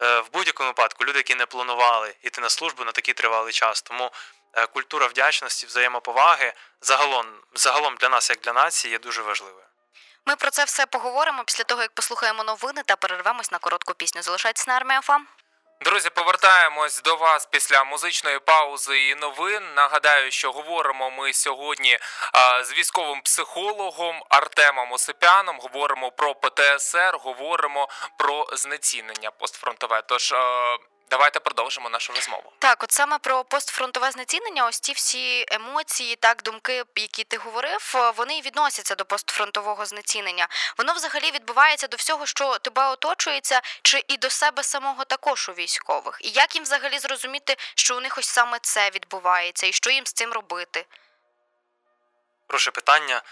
Е, 0.02 0.20
в 0.20 0.32
будь-якому 0.32 0.68
випадку 0.68 1.04
люди, 1.04 1.18
які 1.18 1.34
не 1.34 1.46
планували 1.46 2.14
йти 2.22 2.40
на 2.40 2.48
службу 2.48 2.84
на 2.84 2.92
такий 2.92 3.14
тривалий 3.14 3.52
час. 3.52 3.82
Тому 3.82 4.10
е, 4.52 4.66
культура 4.66 5.06
вдячності, 5.06 5.66
взаємоповаги 5.66 6.52
загалом, 6.80 7.26
загалом 7.54 7.96
для 7.96 8.08
нас, 8.08 8.30
як 8.30 8.40
для 8.40 8.52
нації, 8.52 8.92
є 8.92 8.98
дуже 8.98 9.22
важливою. 9.22 9.64
Ми 10.26 10.36
про 10.36 10.50
це 10.50 10.64
все 10.64 10.86
поговоримо 10.86 11.44
після 11.44 11.64
того, 11.64 11.82
як 11.82 11.92
послухаємо 11.92 12.44
новини 12.44 12.82
та 12.86 12.96
перервемось 12.96 13.52
на 13.52 13.58
коротку 13.58 13.94
пісню. 13.94 14.22
Залишайтесь 14.22 14.66
на 14.66 14.74
армія 14.74 15.00
ФАМ. 15.00 15.26
Друзі, 15.84 16.10
повертаємось 16.10 17.02
до 17.02 17.16
вас 17.16 17.46
після 17.46 17.84
музичної 17.84 18.38
паузи 18.38 19.08
і 19.08 19.14
новин. 19.14 19.62
Нагадаю, 19.74 20.30
що 20.30 20.52
говоримо 20.52 21.10
ми 21.10 21.32
сьогодні 21.32 21.98
з 22.62 22.72
військовим 22.72 23.20
психологом 23.20 24.22
Артемом 24.28 24.92
Осипяном. 24.92 25.58
Говоримо 25.60 26.10
про 26.10 26.34
ПТСР, 26.34 27.16
говоримо 27.20 27.88
про 28.18 28.46
знецінення 28.52 29.30
постфронтове. 29.30 30.02
Тож. 30.06 30.34
Давайте 31.14 31.40
продовжимо 31.40 31.90
нашу 31.90 32.12
розмову. 32.12 32.52
Так, 32.58 32.82
от 32.82 32.92
саме 32.92 33.18
про 33.18 33.44
постфронтове 33.44 34.10
знецінення, 34.10 34.66
ось 34.66 34.80
ті 34.80 34.92
всі 34.92 35.44
емоції, 35.48 36.16
так 36.16 36.42
думки, 36.42 36.84
які 36.94 37.24
ти 37.24 37.36
говорив, 37.36 38.12
вони 38.16 38.40
відносяться 38.40 38.94
до 38.94 39.04
постфронтового 39.04 39.86
знецінення. 39.86 40.48
Воно 40.78 40.92
взагалі 40.92 41.30
відбувається 41.30 41.86
до 41.86 41.96
всього, 41.96 42.26
що 42.26 42.58
тебе 42.58 42.88
оточується, 42.88 43.60
чи 43.82 44.04
і 44.08 44.16
до 44.16 44.30
себе 44.30 44.62
самого 44.62 45.04
також 45.04 45.48
у 45.48 45.52
військових. 45.52 46.18
І 46.20 46.28
як 46.28 46.54
їм 46.54 46.64
взагалі 46.64 46.98
зрозуміти, 46.98 47.56
що 47.74 47.96
у 47.96 48.00
них 48.00 48.18
ось 48.18 48.28
саме 48.28 48.58
це 48.62 48.90
відбувається, 48.90 49.66
і 49.66 49.72
що 49.72 49.90
їм 49.90 50.06
з 50.06 50.12
цим 50.12 50.32
робити? 50.32 50.86
Хороше 52.46 52.70
питання. 52.70 53.22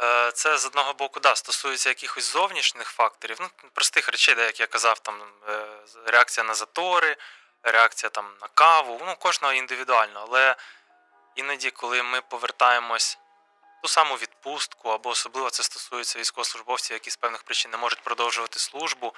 Е, 0.00 0.32
це 0.32 0.58
з 0.58 0.66
одного 0.66 0.92
боку 0.92 1.20
да, 1.20 1.34
стосується 1.34 1.88
якихось 1.88 2.32
зовнішніх 2.32 2.88
факторів, 2.88 3.36
ну, 3.40 3.48
простих 3.72 4.08
речей, 4.08 4.34
де, 4.34 4.46
як 4.46 4.60
я 4.60 4.66
казав, 4.66 4.98
там 4.98 5.22
е, 5.48 5.66
реакція 6.06 6.44
на 6.44 6.54
затори, 6.54 7.16
реакція 7.62 8.10
там 8.10 8.26
на 8.40 8.48
каву, 8.54 9.00
ну, 9.06 9.16
кожного 9.16 9.54
індивідуально. 9.54 10.26
Але 10.28 10.56
іноді, 11.34 11.70
коли 11.70 12.02
ми 12.02 12.20
повертаємось 12.20 13.18
в 13.78 13.82
ту 13.82 13.88
саму 13.88 14.14
відпустку, 14.14 14.88
або 14.88 15.08
особливо 15.10 15.50
це 15.50 15.62
стосується 15.62 16.18
військовослужбовців, 16.18 16.94
які 16.94 17.10
з 17.10 17.16
певних 17.16 17.42
причин 17.42 17.70
не 17.70 17.76
можуть 17.76 18.02
продовжувати 18.02 18.58
службу, 18.58 19.14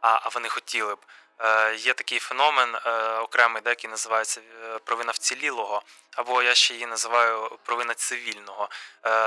а, 0.00 0.20
а 0.22 0.28
вони 0.28 0.48
хотіли 0.48 0.94
б. 0.94 0.98
Е, 1.42 1.74
є 1.74 1.94
такий 1.94 2.18
феномен 2.18 2.74
е, 2.74 2.90
окремий, 3.18 3.62
який 3.66 3.90
називається 3.90 4.40
е, 4.64 4.78
провина 4.78 5.12
вцілілого, 5.12 5.82
або 6.14 6.42
я 6.42 6.54
ще 6.54 6.74
її 6.74 6.86
називаю 6.86 7.58
провина 7.64 7.94
цивільного. 7.94 8.68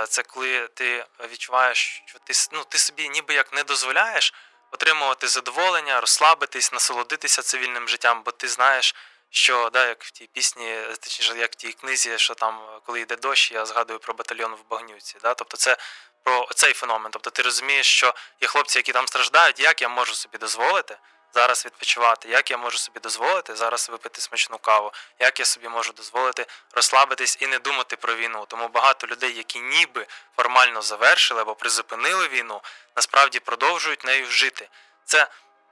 Це 0.07 0.23
коли 0.23 0.67
ти 0.67 1.05
відчуваєш, 1.31 2.03
що 2.05 2.19
ти 2.19 2.33
ну, 2.51 2.63
ти 2.69 2.77
собі 2.77 3.09
ніби 3.09 3.33
як 3.33 3.53
не 3.53 3.63
дозволяєш 3.63 4.33
отримувати 4.71 5.27
задоволення, 5.27 6.01
розслабитись, 6.01 6.71
насолодитися 6.71 7.41
цивільним 7.41 7.89
життям, 7.89 8.21
бо 8.25 8.31
ти 8.31 8.47
знаєш. 8.47 8.95
Що 9.35 9.69
да, 9.69 9.87
як 9.87 10.03
в 10.03 10.11
тій 10.11 10.29
пісні, 10.33 10.81
точніше, 10.99 11.37
як 11.37 11.51
в 11.51 11.55
тій 11.55 11.73
книзі, 11.73 12.17
що 12.17 12.33
там, 12.33 12.79
коли 12.85 12.99
йде 12.99 13.15
дощ, 13.15 13.51
я 13.51 13.65
згадую 13.65 13.99
про 13.99 14.13
батальйон 14.13 14.55
в 14.55 14.69
Багнюці. 14.69 15.15
Да? 15.21 15.33
Тобто 15.33 15.57
це 15.57 15.77
про 16.23 16.47
цей 16.55 16.73
феномен. 16.73 17.11
Тобто 17.11 17.29
ти 17.29 17.41
розумієш, 17.41 17.87
що 17.87 18.13
є 18.41 18.47
хлопці, 18.47 18.79
які 18.79 18.91
там 18.91 19.07
страждають, 19.07 19.59
як 19.59 19.81
я 19.81 19.89
можу 19.89 20.13
собі 20.13 20.37
дозволити 20.37 20.97
зараз 21.33 21.65
відпочивати, 21.65 22.29
як 22.29 22.51
я 22.51 22.57
можу 22.57 22.77
собі 22.77 22.99
дозволити 22.99 23.55
зараз 23.55 23.89
випити 23.89 24.21
смачну 24.21 24.57
каву, 24.57 24.91
як 25.19 25.39
я 25.39 25.45
собі 25.45 25.67
можу 25.67 25.93
дозволити 25.93 26.45
розслабитись 26.73 27.37
і 27.41 27.47
не 27.47 27.59
думати 27.59 27.95
про 27.95 28.15
війну. 28.15 28.45
Тому 28.47 28.67
багато 28.67 29.07
людей, 29.07 29.33
які 29.37 29.59
ніби 29.59 30.07
формально 30.35 30.81
завершили 30.81 31.41
або 31.41 31.55
призупинили 31.55 32.27
війну, 32.27 32.61
насправді 32.95 33.39
продовжують 33.39 34.03
нею 34.03 34.25
жити. 34.25 34.69
Це 35.05 35.27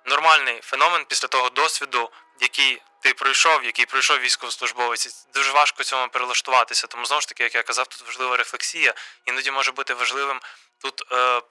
нормальний 0.06 0.62
феномен 0.62 1.06
після 1.06 1.28
того 1.28 1.50
досвіду, 1.50 2.12
який 2.40 2.82
ти 3.02 3.14
пройшов, 3.14 3.66
який 3.66 3.86
пройшов 3.86 4.20
військовослужбовець. 4.20 5.28
Дуже 5.34 5.52
важко 5.52 5.84
цьому 5.84 6.08
перелаштуватися. 6.08 6.88
Тому 6.88 7.06
знову 7.06 7.22
ж 7.22 7.28
таки, 7.28 7.44
як 7.44 7.56
я 7.56 7.64
казав, 7.64 7.88
тут 7.88 8.08
важлива 8.08 8.38
рефлексія, 8.38 8.94
іноді 9.26 9.52
може 9.52 9.72
бути 9.72 9.94
важливим 9.94 10.42
тут 10.82 11.04
е, 11.12 11.42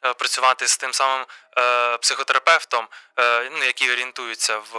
попрацювати 0.00 0.68
з 0.68 0.76
тим 0.76 0.92
самим 0.92 1.26
е, 1.58 1.96
психотерапевтом, 1.98 2.88
е, 3.18 3.50
ну, 3.50 3.64
який 3.64 3.92
орієнтується 3.92 4.58
в, 4.58 4.74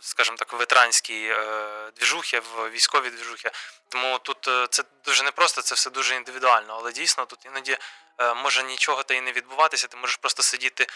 скажімо 0.00 0.36
так, 0.36 0.52
ветеранській 0.52 1.26
е, 1.26 1.90
двіжухи, 1.96 2.40
в 2.40 2.70
військовій 2.70 3.10
двіжухи. 3.10 3.50
Тому 3.88 4.18
тут 4.18 4.48
е, 4.48 4.66
це 4.70 4.82
дуже 5.04 5.22
непросто, 5.22 5.62
це 5.62 5.74
все 5.74 5.90
дуже 5.90 6.16
індивідуально, 6.16 6.76
але 6.78 6.92
дійсно 6.92 7.24
тут 7.26 7.46
іноді 7.46 7.78
е, 8.18 8.34
може 8.34 8.62
нічого 8.62 9.02
та 9.02 9.14
й 9.14 9.20
не 9.20 9.32
відбуватися. 9.32 9.86
Ти 9.86 9.96
можеш 9.96 10.16
просто 10.16 10.42
сидіти 10.42 10.86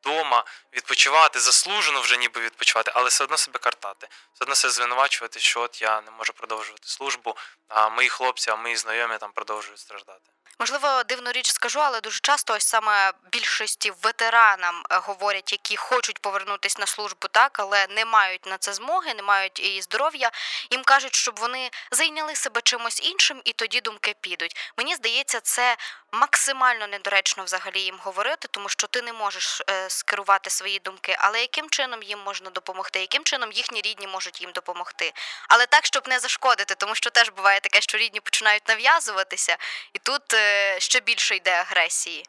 вдома, 0.00 0.44
відпочивати, 0.72 1.40
заслужено 1.40 2.00
вже 2.00 2.16
ніби 2.16 2.40
відпочивати, 2.40 2.92
але 2.94 3.08
все 3.08 3.24
одно 3.24 3.36
себе 3.36 3.58
картати, 3.58 4.08
все 4.34 4.44
одно 4.44 4.54
себе 4.54 4.72
звинувачувати, 4.72 5.40
що 5.40 5.60
от 5.60 5.82
я 5.82 6.00
не 6.00 6.10
можу 6.10 6.32
продовжувати 6.32 6.88
службу, 6.88 7.36
а 7.68 7.88
мої 7.88 8.08
хлопці, 8.08 8.50
а 8.50 8.56
мої 8.56 8.76
знайомі 8.76 9.18
там 9.18 9.32
продовжують 9.32 9.80
страждати. 9.80 10.30
Можливо, 10.60 11.02
дивну 11.02 11.32
річ 11.32 11.52
скажу, 11.52 11.80
але 11.80 12.00
дуже 12.00 12.20
часто 12.22 12.54
ось 12.54 12.66
саме 12.66 13.12
більшості 13.32 13.92
ветеранам 14.02 14.82
е, 14.90 14.98
говорять, 14.98 15.52
які 15.52 15.76
хочуть 15.76 16.18
повернутися 16.18 16.76
на 16.80 16.86
службу, 16.86 17.28
так 17.28 17.60
але 17.60 17.86
не 17.90 18.04
мають 18.04 18.46
на 18.46 18.58
це 18.58 18.72
змоги, 18.72 19.14
не 19.14 19.22
мають 19.22 19.60
і 19.60 19.82
здоров'я. 19.82 20.30
Їм 20.70 20.84
кажуть, 20.84 21.14
щоб 21.14 21.38
вони 21.38 21.70
зайняли 21.90 22.34
себе 22.34 22.60
чимось 22.60 23.00
іншим, 23.02 23.42
і 23.44 23.52
тоді 23.52 23.80
думки 23.80 24.14
підуть. 24.20 24.56
Мені 24.76 24.94
здається, 24.94 25.40
це 25.40 25.76
максимально 26.12 26.86
недоречно 26.86 27.44
взагалі 27.44 27.80
їм 27.80 27.98
говорити, 28.02 28.48
тому 28.50 28.68
що 28.68 28.86
ти 28.86 29.02
не 29.02 29.12
можеш 29.12 29.62
е, 29.70 29.89
скерувати 29.90 30.50
свої 30.50 30.78
думки. 30.78 31.16
Але 31.18 31.40
яким 31.40 31.70
чином 31.70 32.02
їм 32.02 32.18
можна 32.18 32.50
допомогти? 32.50 33.00
Яким 33.00 33.24
чином 33.24 33.52
їхні 33.52 33.80
рідні 33.80 34.06
можуть 34.06 34.40
їм 34.40 34.52
допомогти? 34.52 35.12
Але 35.48 35.66
так, 35.66 35.86
щоб 35.86 36.08
не 36.08 36.18
зашкодити, 36.18 36.74
тому 36.74 36.94
що 36.94 37.10
теж 37.10 37.28
буває 37.28 37.60
таке, 37.60 37.80
що 37.80 37.98
рідні 37.98 38.20
починають 38.20 38.68
нав'язуватися, 38.68 39.56
і 39.92 39.98
тут 39.98 40.34
е, 40.34 40.80
ще 40.80 41.00
більше 41.00 41.36
йде 41.36 41.52
агресії. 41.52 42.24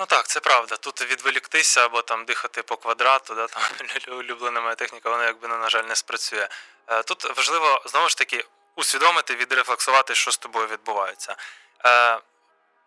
Ну 0.00 0.06
так, 0.06 0.26
це 0.26 0.40
правда. 0.40 0.76
Тут 0.76 1.02
відволіктися 1.02 1.84
або 1.84 2.02
там 2.02 2.24
дихати 2.24 2.62
по 2.62 2.76
квадрату, 2.76 3.34
да, 3.34 3.46
там 3.46 3.62
улюблена 4.18 4.60
моя 4.60 4.74
техніка, 4.74 5.10
вона 5.10 5.24
якби 5.24 5.48
на 5.48 5.70
жаль 5.70 5.82
не 5.82 5.96
спрацює. 5.96 6.48
Е, 6.88 7.02
тут 7.02 7.36
важливо 7.36 7.82
знову 7.86 8.08
ж 8.08 8.16
таки 8.16 8.44
усвідомити, 8.76 9.34
відрефлексувати, 9.34 10.14
що 10.14 10.30
з 10.30 10.36
тобою 10.38 10.66
відбувається. 10.66 11.36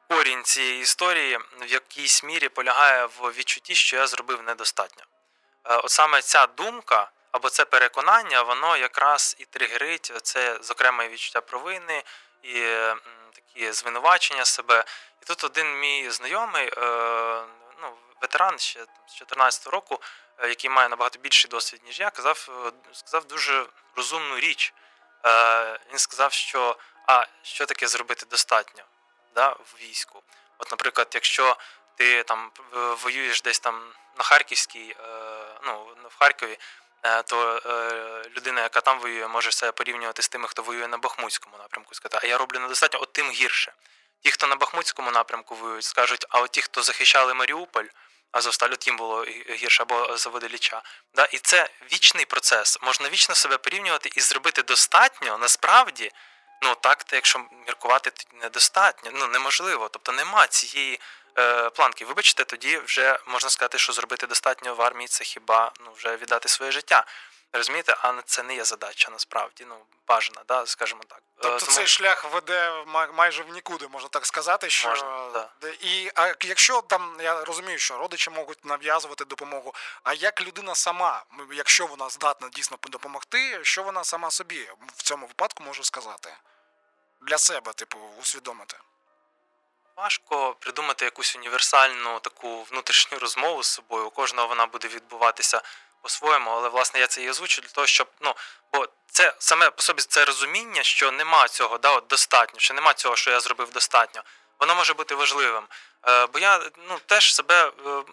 Корінь 0.09 0.43
цієї 0.43 0.81
історії 0.81 1.39
в 1.61 1.71
якійсь 1.71 2.23
мірі 2.23 2.49
полягає 2.49 3.05
в 3.05 3.31
відчутті, 3.31 3.75
що 3.75 3.97
я 3.97 4.07
зробив 4.07 4.43
недостатньо. 4.43 5.03
Е, 5.63 5.75
от 5.75 5.91
саме 5.91 6.21
ця 6.21 6.47
думка 6.47 7.11
або 7.31 7.49
це 7.49 7.65
переконання, 7.65 8.41
воно 8.41 8.77
якраз 8.77 9.35
і 9.39 9.45
тригерить 9.45 10.11
це, 10.23 10.59
зокрема, 10.61 11.07
відчуття 11.07 11.41
провини 11.41 12.03
і 12.43 12.61
такі 13.35 13.71
звинувачення 13.71 14.45
себе. 14.45 14.85
І 15.21 15.25
тут 15.25 15.43
один 15.43 15.79
мій 15.79 16.09
знайомий, 16.09 16.71
е, 16.77 17.43
ну, 17.81 17.93
ветеран 18.21 18.59
ще 18.59 18.79
з 18.79 18.87
2014 18.87 19.67
року, 19.67 20.01
е, 20.37 20.49
який 20.49 20.69
має 20.69 20.89
набагато 20.89 21.19
більший 21.19 21.49
досвід, 21.49 21.81
ніж 21.85 21.99
я, 21.99 22.09
казав, 22.09 22.49
сказав 22.93 23.25
дуже 23.25 23.65
розумну 23.95 24.39
річ. 24.39 24.73
Він 25.91 25.99
сказав, 25.99 26.33
що 26.33 26.77
а 27.07 27.25
що 27.43 27.65
таке 27.65 27.87
зробити 27.87 28.25
достатньо 28.25 28.83
да, 29.35 29.49
в 29.49 29.75
війську. 29.81 30.23
От, 30.57 30.71
наприклад, 30.71 31.07
якщо 31.13 31.57
ти 31.95 32.23
там 32.23 32.51
воюєш 33.03 33.41
десь 33.41 33.59
там 33.59 33.93
на 34.17 34.23
Харківській, 34.23 34.95
е, 34.99 35.05
ну 35.65 35.87
в 36.09 36.19
Харкові, 36.19 36.57
е, 37.03 37.23
то 37.23 37.61
е, 37.65 38.29
людина, 38.37 38.61
яка 38.61 38.81
там 38.81 38.99
воює, 38.99 39.27
може 39.27 39.51
себе 39.51 39.71
порівнювати 39.71 40.21
з 40.21 40.29
тими, 40.29 40.47
хто 40.47 40.61
воює 40.61 40.87
на 40.87 40.97
Бахмутському 40.97 41.57
напрямку, 41.57 41.95
сказати, 41.95 42.19
а 42.23 42.27
я 42.27 42.37
роблю 42.37 42.59
недостатньо, 42.59 42.99
от 43.01 43.13
тим 43.13 43.31
гірше. 43.31 43.73
Ті, 44.23 44.31
хто 44.31 44.47
на 44.47 44.55
Бахмутському 44.55 45.11
напрямку 45.11 45.55
воюють, 45.55 45.83
скажуть, 45.83 46.25
а 46.29 46.39
от 46.39 46.51
ті, 46.51 46.61
хто 46.61 46.83
захищали 46.83 47.33
Маріуполь, 47.33 47.85
Азовсталь, 48.31 48.69
от 48.73 48.87
їм 48.87 48.97
було 48.97 49.23
гірше 49.49 49.83
або 49.83 50.17
заводи 50.17 50.47
Ліча. 50.47 50.81
Да? 51.13 51.25
І 51.25 51.37
це 51.37 51.69
вічний 51.93 52.25
процес. 52.25 52.77
Можна 52.81 53.09
вічно 53.09 53.35
себе 53.35 53.57
порівнювати 53.57 54.09
і 54.15 54.21
зробити 54.21 54.63
достатньо 54.63 55.37
насправді. 55.37 56.11
Ну 56.61 56.75
так, 56.75 57.03
то 57.03 57.15
якщо 57.15 57.45
міркувати, 57.65 58.09
то 58.09 58.37
недостатньо, 58.37 59.11
ну 59.13 59.27
неможливо. 59.27 59.89
Тобто 59.89 60.11
нема 60.11 60.47
цієї 60.47 60.99
е, 61.37 61.69
планки. 61.69 62.05
Вибачте, 62.05 62.43
тоді 62.43 62.77
вже 62.77 63.19
можна 63.27 63.49
сказати, 63.49 63.77
що 63.77 63.93
зробити 63.93 64.27
достатньо 64.27 64.75
в 64.75 64.81
армії 64.81 65.07
це 65.07 65.23
хіба 65.23 65.71
ну 65.85 65.91
вже 65.97 66.17
віддати 66.17 66.49
своє 66.49 66.71
життя. 66.71 67.05
Розумієте, 67.57 67.97
а 68.01 68.21
це 68.25 68.43
не 68.43 68.55
є 68.55 68.65
задача 68.65 69.11
насправді. 69.11 69.65
Ну 69.69 69.75
бажана, 70.07 70.43
да, 70.47 70.65
скажімо 70.65 71.01
так. 71.07 71.17
Е, 71.17 71.21
тобто 71.41 71.59
Тому... 71.59 71.71
цей 71.71 71.87
шлях 71.87 72.31
веде 72.33 72.83
майже 73.13 73.43
в 73.43 73.49
нікуди, 73.49 73.87
можна 73.87 74.09
так 74.09 74.25
сказати. 74.25 74.69
Що 74.69 74.89
можна, 74.89 75.29
да. 75.61 75.69
і 75.81 76.11
а 76.15 76.33
якщо 76.43 76.81
там 76.81 77.17
я 77.21 77.43
розумію, 77.43 77.79
що 77.79 77.97
родичі 77.97 78.29
можуть 78.29 78.65
нав'язувати 78.65 79.25
допомогу. 79.25 79.73
А 80.03 80.13
як 80.13 80.41
людина 80.41 80.75
сама, 80.75 81.23
якщо 81.53 81.87
вона 81.87 82.09
здатна 82.09 82.49
дійсно 82.49 82.77
допомогти, 82.83 83.59
що 83.61 83.83
вона 83.83 84.03
сама 84.03 84.31
собі 84.31 84.69
в 84.95 85.03
цьому 85.03 85.27
випадку 85.27 85.63
може 85.63 85.83
сказати 85.83 86.33
для 87.21 87.37
себе, 87.37 87.73
типу, 87.73 87.99
усвідомити? 88.21 88.77
Важко 89.95 90.55
придумати 90.59 91.05
якусь 91.05 91.35
універсальну 91.35 92.19
таку 92.19 92.63
внутрішню 92.63 93.19
розмову 93.19 93.63
з 93.63 93.67
собою. 93.67 94.07
У 94.07 94.09
кожного 94.09 94.47
вона 94.47 94.65
буде 94.65 94.87
відбуватися 94.87 95.61
по-своєму, 96.05 96.51
але 96.51 96.69
власне 96.69 96.99
я 96.99 97.07
це 97.07 97.21
і 97.21 97.29
озвучу 97.29 97.61
для 97.61 97.69
того, 97.69 97.87
щоб 97.87 98.07
ну 98.21 98.33
бо 98.73 98.87
це 99.05 99.33
саме 99.39 99.69
по 99.69 99.81
собі 99.81 100.01
це 100.01 100.25
розуміння, 100.25 100.83
що 100.83 101.11
нема 101.11 101.47
цього, 101.47 101.77
да, 101.77 101.91
от 101.91 102.07
достатньо, 102.07 102.59
що 102.59 102.73
нема 102.73 102.93
цього, 102.93 103.15
що 103.15 103.31
я 103.31 103.39
зробив 103.39 103.71
достатньо. 103.71 104.21
Воно 104.59 104.75
може 104.75 104.93
бути 104.93 105.15
важливим. 105.15 105.63
Е, 106.07 106.25
Бо 106.25 106.39
я 106.39 106.59
ну 106.89 106.99
теж 107.05 107.35
себе 107.35 107.71
е, 107.87 108.03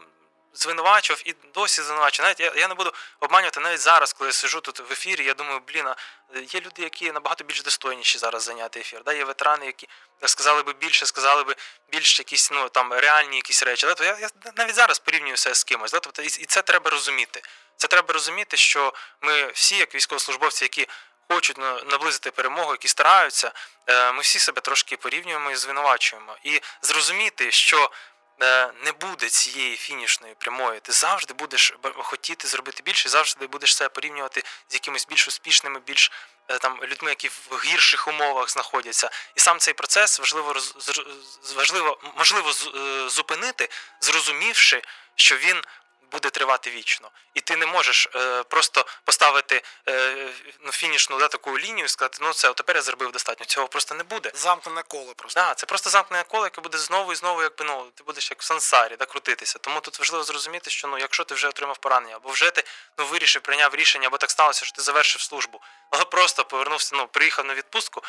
звинувачував 0.55 1.23
і 1.25 1.35
досі 1.55 1.83
звинувачую. 1.83 2.27
Навіть 2.27 2.41
я, 2.41 2.53
я 2.57 2.69
не 2.69 2.75
буду 2.75 2.93
обманювати 3.21 3.61
навіть 3.61 3.81
зараз, 3.81 4.13
коли 4.13 4.29
я 4.29 4.33
сижу 4.33 4.61
тут 4.61 4.81
в 4.81 4.93
ефірі. 4.93 5.25
Я 5.25 5.35
думаю, 5.35 5.61
блін, 5.69 5.89
є 6.35 6.61
люди, 6.61 6.83
які 6.83 7.13
набагато 7.13 7.45
більш 7.45 7.63
достойніші 7.63 8.19
зараз 8.19 8.43
зайняти 8.43 8.81
ефір. 8.81 9.03
Да? 9.05 9.13
Є 9.13 9.25
ветерани, 9.25 9.67
які 9.67 9.89
сказали 10.27 10.63
би 10.63 10.73
більше, 10.73 11.07
сказали 11.07 11.45
би 11.45 11.57
більш 11.93 12.19
якісь 12.19 12.51
ну 12.51 12.69
там 12.69 12.93
реальні 12.93 13.37
якісь 13.37 13.63
речі. 13.63 13.87
Да? 13.87 13.95
То 13.95 14.05
я, 14.05 14.19
я 14.21 14.29
навіть 14.57 14.75
зараз 14.75 14.99
порівнюю 14.99 15.35
все 15.35 15.55
з 15.55 15.65
кимось. 15.65 15.93
Да? 15.93 16.01
Тобто, 16.01 16.23
і, 16.23 16.27
і 16.27 16.45
це 16.45 16.63
треба 16.63 16.91
розуміти. 16.91 17.43
Це 17.77 17.89
треба 17.89 18.15
розуміти, 18.15 18.57
що 18.57 18.93
ми 19.21 19.47
всі, 19.47 19.77
як 19.77 19.95
військовослужбовці, 19.95 20.65
які 20.65 20.89
хочуть 21.29 21.59
наблизити 21.91 22.31
перемогу, 22.31 22.71
які 22.71 22.89
стараються, 22.89 23.53
е, 23.87 24.13
ми 24.13 24.23
всі 24.23 24.39
себе 24.39 24.61
трошки 24.61 24.97
порівнюємо 24.97 25.51
і 25.51 25.57
звинувачуємо. 25.57 26.37
І 26.45 26.61
зрозуміти, 26.83 27.53
що 27.53 27.91
Е, 28.12 28.12
не 28.85 28.93
буде 29.01 29.29
цієї 29.29 29.77
фінішної 29.77 30.35
прямої. 30.35 30.81
Ти 30.81 30.93
завжди 30.93 31.35
будеш 31.35 31.75
хотіти 31.97 32.49
зробити 32.49 32.83
більше, 32.83 33.09
завжди 33.09 33.47
будеш 33.47 33.77
себе 33.77 33.89
порівнювати 33.89 34.43
з 34.69 34.75
якимись 34.75 35.07
більш 35.07 35.29
успішними, 35.29 35.81
більш 35.81 36.13
е, 36.49 36.59
там 36.59 36.79
людьми, 36.85 37.11
які 37.11 37.29
в 37.29 37.61
гірших 37.65 38.09
умовах 38.09 38.51
знаходяться. 38.51 39.11
І 39.35 39.41
сам 39.41 39.59
цей 39.59 39.75
процес 39.75 40.19
важливо 40.19 40.55
важливо, 41.57 41.99
можливо 42.17 42.51
е, 42.51 43.09
зупинити, 43.09 43.69
зрозумівши, 44.01 44.83
що 45.15 45.37
він 45.37 45.63
буде 46.13 46.31
тривати 46.31 46.71
вічно. 46.71 47.11
І 47.35 47.41
ти 47.41 47.57
не 47.57 47.67
можеш 47.67 48.09
е, 48.15 48.43
просто 48.43 48.87
поставити 49.05 49.63
е, 49.89 50.29
ну, 50.61 50.73
фінішну 50.73 51.19
да, 51.19 51.29
таку 51.29 51.59
лінію 51.59 51.85
і 51.85 51.89
сказати, 51.89 52.19
ну 52.21 52.33
це 52.33 52.53
тепер 52.53 52.77
я 52.77 52.83
зробив 52.83 53.13
достатньо. 53.13 53.47
Цього 53.47 53.69
просто 53.69 53.95
не 53.95 54.05
буде. 54.05 54.31
Замкнене 54.35 54.83
коло 54.83 55.15
просто. 55.15 55.41
Да, 55.41 55.55
це 55.55 55.67
просто 55.67 55.91
замкнене 55.91 56.25
коло, 56.25 56.45
яке 56.45 56.61
буде 56.61 56.79
знову 56.79 57.13
і 57.13 57.17
знову, 57.17 57.43
якби 57.43 57.65
ну 57.65 57.91
ти 57.95 58.05
будеш 58.05 58.31
як 58.31 58.41
в 58.41 58.45
сансарі, 58.45 58.97
да, 58.99 59.05
крутитися. 59.05 59.59
Тому 59.59 59.81
тут 59.81 59.99
важливо 59.99 60.25
зрозуміти, 60.25 60.71
що 60.71 60.89
ну, 60.89 60.99
якщо 60.99 61.25
ти 61.25 61.35
вже 61.35 61.49
отримав 61.49 61.79
поранення, 61.79 62.17
або 62.17 62.31
вже 62.31 62.51
ти 62.51 62.65
ну, 62.99 63.07
вирішив, 63.07 63.43
прийняв 63.43 63.75
рішення, 63.75 64.07
або 64.07 64.19
так 64.19 64.31
сталося, 64.31 64.65
що 64.65 64.77
ти 64.77 64.83
завершив 64.83 65.23
службу, 65.23 65.61
але 65.91 66.05
просто 66.05 66.45
повернувся, 66.45 66.97
ну, 66.97 67.07
приїхав 67.07 67.45
на 67.45 67.55
відпустку. 67.55 68.03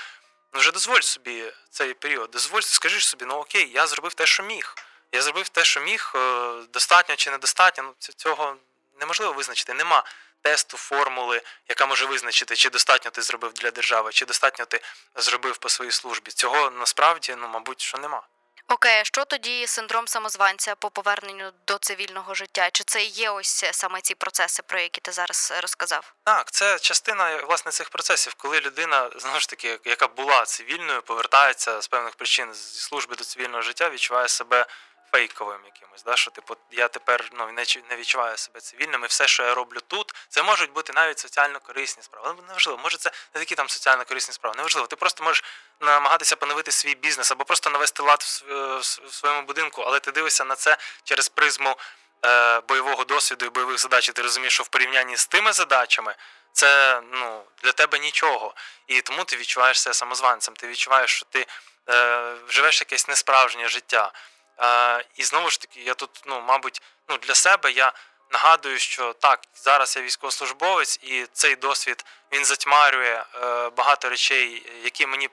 Ну 0.53 0.59
вже 0.59 0.71
дозволь 0.71 0.99
собі 0.99 1.53
цей 1.69 1.93
період, 1.93 2.31
дозволь, 2.31 2.61
скажи 2.61 2.99
собі, 2.99 3.25
ну 3.25 3.35
окей, 3.35 3.71
я 3.73 3.87
зробив 3.87 4.13
те, 4.13 4.25
що 4.25 4.43
міг. 4.43 4.75
Я 5.13 5.21
зробив 5.21 5.49
те, 5.49 5.63
що 5.63 5.79
міг, 5.79 6.11
е, 6.15 6.53
достатньо 6.73 7.15
чи 7.15 7.31
недостатньо. 7.31 7.83
Ну, 7.83 7.93
Цього 8.15 8.55
неможливо 8.99 9.33
визначити. 9.33 9.73
Нема 9.73 10.03
тесту, 10.41 10.77
формули, 10.77 11.41
яка 11.69 11.85
може 11.85 12.05
визначити, 12.05 12.55
чи 12.55 12.69
достатньо 12.69 13.11
ти 13.11 13.21
зробив 13.21 13.53
для 13.53 13.71
держави, 13.71 14.11
чи 14.13 14.25
достатньо 14.25 14.65
ти 14.65 14.81
зробив 15.15 15.57
по 15.57 15.69
своїй 15.69 15.91
службі. 15.91 16.31
Цього 16.31 16.69
насправді, 16.69 17.35
ну, 17.37 17.47
мабуть, 17.47 17.81
що 17.81 17.97
нема. 17.97 18.21
Окей, 18.67 18.99
а 18.99 19.03
що 19.03 19.25
тоді 19.25 19.67
синдром 19.67 20.07
самозванця 20.07 20.75
по 20.75 20.89
поверненню 20.89 21.51
до 21.67 21.77
цивільного 21.77 22.33
життя? 22.33 22.69
Чи 22.71 22.83
це 22.83 23.03
є 23.03 23.29
ось 23.29 23.65
саме 23.71 24.01
ці 24.01 24.15
процеси, 24.15 24.63
про 24.63 24.79
які 24.79 25.01
ти 25.01 25.11
зараз 25.11 25.53
розказав? 25.61 26.13
Так, 26.23 26.51
це 26.51 26.79
частина 26.79 27.37
власне 27.37 27.71
цих 27.71 27.89
процесів, 27.89 28.33
коли 28.33 28.59
людина 28.59 29.09
знову 29.15 29.39
ж 29.39 29.49
таки, 29.49 29.79
яка 29.85 30.07
була 30.07 30.45
цивільною, 30.45 31.01
повертається 31.01 31.81
з 31.81 31.87
певних 31.87 32.15
причин 32.15 32.53
зі 32.53 32.79
служби 32.79 33.15
до 33.15 33.23
цивільного 33.23 33.61
життя, 33.61 33.89
відчуває 33.89 34.27
себе 34.27 34.65
фейковим 35.13 35.59
якимось. 35.65 36.03
Да? 36.03 36.15
Що 36.15 36.31
типу, 36.31 36.55
я 36.71 36.87
тепер 36.87 37.29
ну, 37.33 37.51
не 37.89 37.95
відчуваю 37.95 38.37
себе 38.37 38.59
цивільним, 38.59 39.03
і 39.03 39.07
все, 39.07 39.27
що 39.27 39.43
я 39.43 39.53
роблю 39.53 39.79
тут, 39.87 40.15
це 40.29 40.43
можуть 40.43 40.71
бути 40.71 40.93
навіть 40.93 41.19
соціально 41.19 41.59
корисні 41.59 42.03
справи. 42.03 42.33
Ну, 42.37 42.43
неважливо, 42.47 42.79
може 42.83 42.97
це 42.97 43.11
не 43.35 43.39
такі 43.39 43.55
там 43.55 43.69
соціально 43.69 44.05
корисні 44.05 44.33
справи. 44.33 44.55
Неважливо, 44.57 44.87
ти 44.87 44.95
просто 44.95 45.23
можеш 45.23 45.43
намагатися 45.79 46.35
поновити 46.35 46.71
свій 46.71 46.95
бізнес 46.95 47.31
або 47.31 47.45
просто 47.45 47.69
навести 47.69 48.03
лад 48.03 48.21
в 48.21 49.11
своєму 49.11 49.41
будинку, 49.41 49.81
але 49.81 49.99
ти 49.99 50.11
дивишся 50.11 50.45
на 50.45 50.55
це 50.55 50.77
через 51.03 51.29
призму 51.29 51.77
е, 52.25 52.59
бойового 52.59 53.03
досвіду 53.03 53.45
і 53.45 53.49
бойових 53.49 53.79
задач. 53.79 54.09
і 54.09 54.11
Ти 54.11 54.21
розумієш, 54.21 54.53
що 54.53 54.63
в 54.63 54.67
порівнянні 54.67 55.17
з 55.17 55.27
тими 55.27 55.53
задачами. 55.53 56.15
Це 56.53 57.01
ну 57.11 57.43
для 57.63 57.71
тебе 57.71 57.99
нічого, 57.99 58.53
і 58.87 59.01
тому 59.01 59.23
ти 59.23 59.37
відчуваєш 59.37 59.79
себе 59.79 59.93
самозванцем. 59.93 60.53
Ти 60.53 60.67
відчуваєш, 60.67 61.11
що 61.11 61.25
ти 61.25 61.45
е, 61.89 62.35
живеш 62.49 62.81
якесь 62.81 63.07
несправжнє 63.07 63.67
життя. 63.67 64.11
Е, 64.59 65.05
І 65.15 65.23
знову 65.23 65.49
ж 65.49 65.61
таки, 65.61 65.79
я 65.79 65.93
тут, 65.93 66.21
ну, 66.25 66.41
мабуть, 66.41 66.81
ну, 67.09 67.17
для 67.17 67.35
себе 67.35 67.71
я 67.71 67.93
нагадую, 68.31 68.79
що 68.79 69.13
так, 69.13 69.39
зараз 69.55 69.95
я 69.95 70.01
військовослужбовець, 70.01 70.99
і 71.03 71.25
цей 71.33 71.55
досвід 71.55 72.05
він 72.31 72.45
затьмарює 72.45 73.23
е, 73.35 73.69
багато 73.69 74.09
речей, 74.09 74.71
які 74.83 75.07
мені 75.07 75.29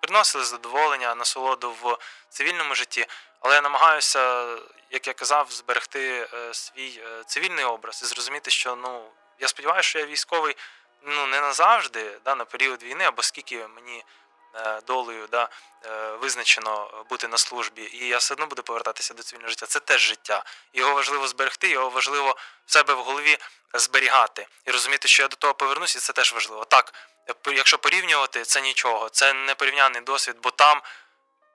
приносили 0.00 0.44
задоволення, 0.44 1.14
насолоду 1.14 1.74
в 1.82 1.98
цивільному 2.28 2.74
житті. 2.74 3.06
Але 3.40 3.54
я 3.54 3.60
намагаюся, 3.60 4.46
як 4.90 5.06
я 5.06 5.12
казав, 5.12 5.46
зберегти 5.50 6.28
е, 6.34 6.54
свій 6.54 7.00
е, 7.06 7.24
цивільний 7.26 7.64
образ 7.64 8.00
і 8.02 8.06
зрозуміти, 8.06 8.50
що 8.50 8.76
ну 8.76 9.10
я 9.38 9.48
сподіваюся, 9.48 9.88
що 9.88 9.98
я 9.98 10.06
військовий 10.06 10.56
ну 11.02 11.26
не 11.26 11.40
назавжди, 11.40 12.18
да, 12.24 12.34
на 12.34 12.44
період 12.44 12.82
війни, 12.82 13.04
або 13.04 13.22
скільки 13.22 13.66
мені. 13.68 14.04
Е, 14.54 14.80
долею 14.86 15.26
да, 15.30 15.48
е, 15.84 16.10
визначено 16.20 17.04
бути 17.10 17.28
на 17.28 17.38
службі, 17.38 17.90
і 17.92 18.08
я 18.08 18.18
все 18.18 18.34
одно 18.34 18.46
буду 18.46 18.62
повертатися 18.62 19.14
до 19.14 19.22
цивільного 19.22 19.50
життя. 19.50 19.66
Це 19.66 19.80
теж 19.80 20.00
життя. 20.00 20.44
Його 20.72 20.94
важливо 20.94 21.28
зберегти, 21.28 21.68
його 21.68 21.90
важливо 21.90 22.36
в 22.66 22.72
себе 22.72 22.94
в 22.94 22.98
голові 22.98 23.38
зберігати 23.74 24.46
і 24.64 24.70
розуміти, 24.70 25.08
що 25.08 25.22
я 25.22 25.28
до 25.28 25.36
того 25.36 25.54
повернусь, 25.54 25.96
і 25.96 25.98
це 25.98 26.12
теж 26.12 26.32
важливо. 26.32 26.64
Так, 26.64 26.94
якщо 27.46 27.78
порівнювати, 27.78 28.44
це 28.44 28.60
нічого, 28.60 29.08
це 29.08 29.32
не 29.32 29.54
порівняний 29.54 30.02
досвід, 30.02 30.36
бо 30.42 30.50
там. 30.50 30.82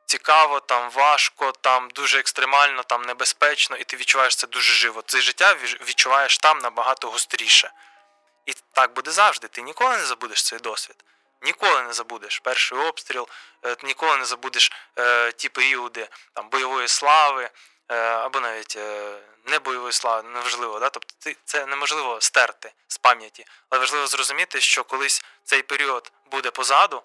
Цікаво, 0.05 0.59
там 0.59 0.89
важко, 0.89 1.51
там 1.51 1.89
дуже 1.89 2.19
екстремально, 2.19 2.83
там 2.83 3.01
небезпечно, 3.01 3.77
і 3.77 3.83
ти 3.83 3.97
відчуваєш 3.97 4.35
це 4.35 4.47
дуже 4.47 4.73
живо. 4.73 5.03
Це 5.05 5.21
життя 5.21 5.53
відчуваєш 5.87 6.37
там 6.37 6.59
набагато 6.59 7.09
гостріше. 7.09 7.71
І 8.45 8.53
так 8.73 8.93
буде 8.93 9.11
завжди. 9.11 9.47
Ти 9.47 9.61
ніколи 9.61 9.97
не 9.97 10.05
забудеш 10.05 10.43
цей 10.43 10.59
досвід. 10.59 10.95
Ніколи 11.47 11.83
не 11.83 11.93
забудеш 11.93 12.39
перший 12.39 12.77
обстріл, 12.77 13.27
е, 13.65 13.75
ніколи 13.83 14.17
не 14.17 14.25
забудеш 14.25 14.71
е, 14.99 15.31
ті 15.31 15.49
періоди 15.49 16.07
там, 16.33 16.49
бойової 16.49 16.87
слави 16.87 17.49
е, 17.89 17.95
або 17.97 18.39
навіть 18.39 18.77
не 19.45 19.59
бойової 19.59 19.93
слави, 19.93 20.29
неважливо. 20.29 20.79
Да? 20.79 20.89
Тобто 20.89 21.31
це 21.45 21.65
неможливо 21.65 22.21
стерти 22.21 22.73
з 22.87 22.97
пам'яті, 22.97 23.45
але 23.69 23.79
важливо 23.79 24.07
зрозуміти, 24.07 24.61
що 24.61 24.83
колись 24.83 25.23
цей 25.43 25.61
період 25.61 26.11
буде 26.31 26.51
позаду, 26.51 27.03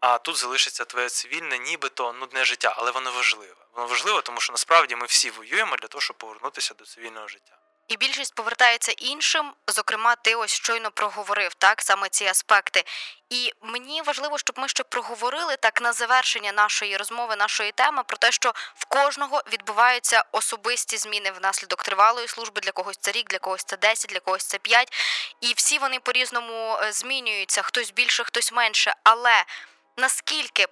а 0.00 0.18
тут 0.18 0.36
залишиться 0.36 0.84
твоє 0.84 1.08
цивільне, 1.08 1.58
нібито 1.58 2.12
нудне 2.12 2.44
життя, 2.44 2.74
але 2.76 2.90
воно 2.90 3.12
важливе. 3.12 3.54
Воно 3.72 3.86
важливо, 3.86 4.22
тому 4.22 4.40
що 4.40 4.52
насправді 4.52 4.96
ми 4.96 5.06
всі 5.06 5.30
воюємо 5.30 5.76
для 5.76 5.88
того, 5.88 6.00
щоб 6.02 6.16
повернутися 6.16 6.74
до 6.74 6.84
цивільного 6.84 7.28
життя. 7.28 7.58
І 7.88 7.96
більшість 7.96 8.34
повертається 8.34 8.92
іншим. 8.92 9.52
Зокрема, 9.66 10.16
ти 10.16 10.34
ось 10.34 10.50
щойно 10.50 10.90
проговорив 10.90 11.54
так 11.54 11.82
саме 11.82 12.08
ці 12.08 12.24
аспекти. 12.24 12.84
І 13.30 13.52
мені 13.62 14.02
важливо, 14.02 14.38
щоб 14.38 14.58
ми 14.58 14.68
ще 14.68 14.82
проговорили 14.82 15.56
так 15.56 15.80
на 15.80 15.92
завершення 15.92 16.52
нашої 16.52 16.96
розмови, 16.96 17.36
нашої 17.36 17.72
теми 17.72 18.02
про 18.02 18.16
те, 18.16 18.32
що 18.32 18.52
в 18.74 18.84
кожного 18.84 19.42
відбуваються 19.52 20.24
особисті 20.32 20.96
зміни 20.96 21.30
внаслідок 21.30 21.82
тривалої 21.82 22.28
служби. 22.28 22.60
Для 22.60 22.72
когось 22.72 22.96
це 23.00 23.12
рік, 23.12 23.28
для 23.28 23.38
когось 23.38 23.64
це 23.64 23.76
10, 23.76 24.10
для 24.10 24.20
когось 24.20 24.44
це 24.44 24.58
5. 24.58 24.92
І 25.40 25.52
всі 25.52 25.78
вони 25.78 26.00
по 26.00 26.12
різному 26.12 26.78
е, 26.82 26.92
змінюються. 26.92 27.62
Хтось 27.62 27.90
більше, 27.90 28.24
хтось 28.24 28.52
менше. 28.52 28.94
Але 29.04 29.44
наскільки 29.96 30.66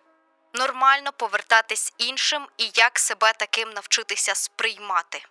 нормально 0.54 1.12
повертатись 1.12 1.92
іншим 1.98 2.48
і 2.58 2.70
як 2.74 2.98
себе 2.98 3.32
таким 3.32 3.70
навчитися 3.70 4.34
сприймати? 4.34 5.22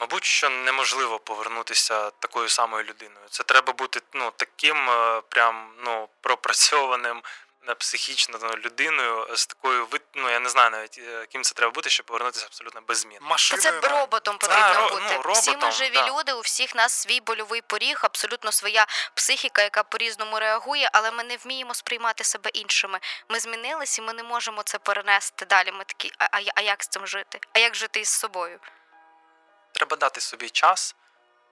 Мабуть, 0.00 0.24
що 0.24 0.50
неможливо 0.50 1.18
повернутися 1.18 2.10
такою 2.10 2.48
самою 2.48 2.84
людиною. 2.84 3.26
Це 3.30 3.42
треба 3.42 3.72
бути 3.72 4.00
ну, 4.12 4.32
таким 4.36 4.90
е, 4.90 5.22
прям 5.28 5.72
ну, 5.84 6.08
пропрацьованим 6.20 7.22
е, 7.68 7.74
психічно 7.74 8.38
ну, 8.42 8.48
людиною 8.48 9.36
з 9.36 9.46
такою 9.46 9.88
ну, 10.14 10.30
я 10.30 10.40
не 10.40 10.48
знаю 10.48 10.70
навіть 10.70 10.98
е, 10.98 11.26
ким 11.26 11.42
це 11.42 11.54
треба 11.54 11.72
бути, 11.72 11.90
щоб 11.90 12.06
повернутися 12.06 12.46
абсолютно 12.46 12.80
без 12.80 12.98
змін. 12.98 13.18
Машиною, 13.20 13.80
Та 13.80 13.88
це 13.88 13.88
роботом 13.88 14.38
потрібно 14.38 14.64
а, 14.64 14.90
бути. 14.90 15.02
Ну, 15.02 15.22
роботом, 15.22 15.34
Всі 15.34 15.56
ми 15.56 15.72
живі 15.72 15.94
да. 15.94 16.08
люди, 16.08 16.32
у 16.32 16.40
всіх 16.40 16.74
нас 16.74 16.92
свій 16.92 17.20
больовий 17.20 17.62
поріг, 17.62 17.98
абсолютно 18.02 18.52
своя 18.52 18.86
психіка, 19.14 19.62
яка 19.62 19.82
по-різному 19.82 20.38
реагує, 20.38 20.90
але 20.92 21.10
ми 21.10 21.24
не 21.24 21.36
вміємо 21.36 21.74
сприймати 21.74 22.24
себе 22.24 22.50
іншими. 22.50 22.98
Ми 23.28 23.40
змінилися, 23.40 24.02
і 24.02 24.04
ми 24.04 24.12
не 24.12 24.22
можемо 24.22 24.62
це 24.62 24.78
перенести 24.78 25.46
далі. 25.46 25.72
Ми 25.72 25.84
такі, 25.84 26.12
а, 26.18 26.24
а, 26.24 26.40
а 26.54 26.60
як 26.60 26.82
з 26.82 26.88
цим 26.88 27.06
жити? 27.06 27.40
А 27.52 27.58
як 27.58 27.74
жити 27.74 28.00
із 28.00 28.08
собою? 28.08 28.58
Треба 29.72 29.96
дати 29.96 30.20
собі 30.20 30.48
час 30.48 30.94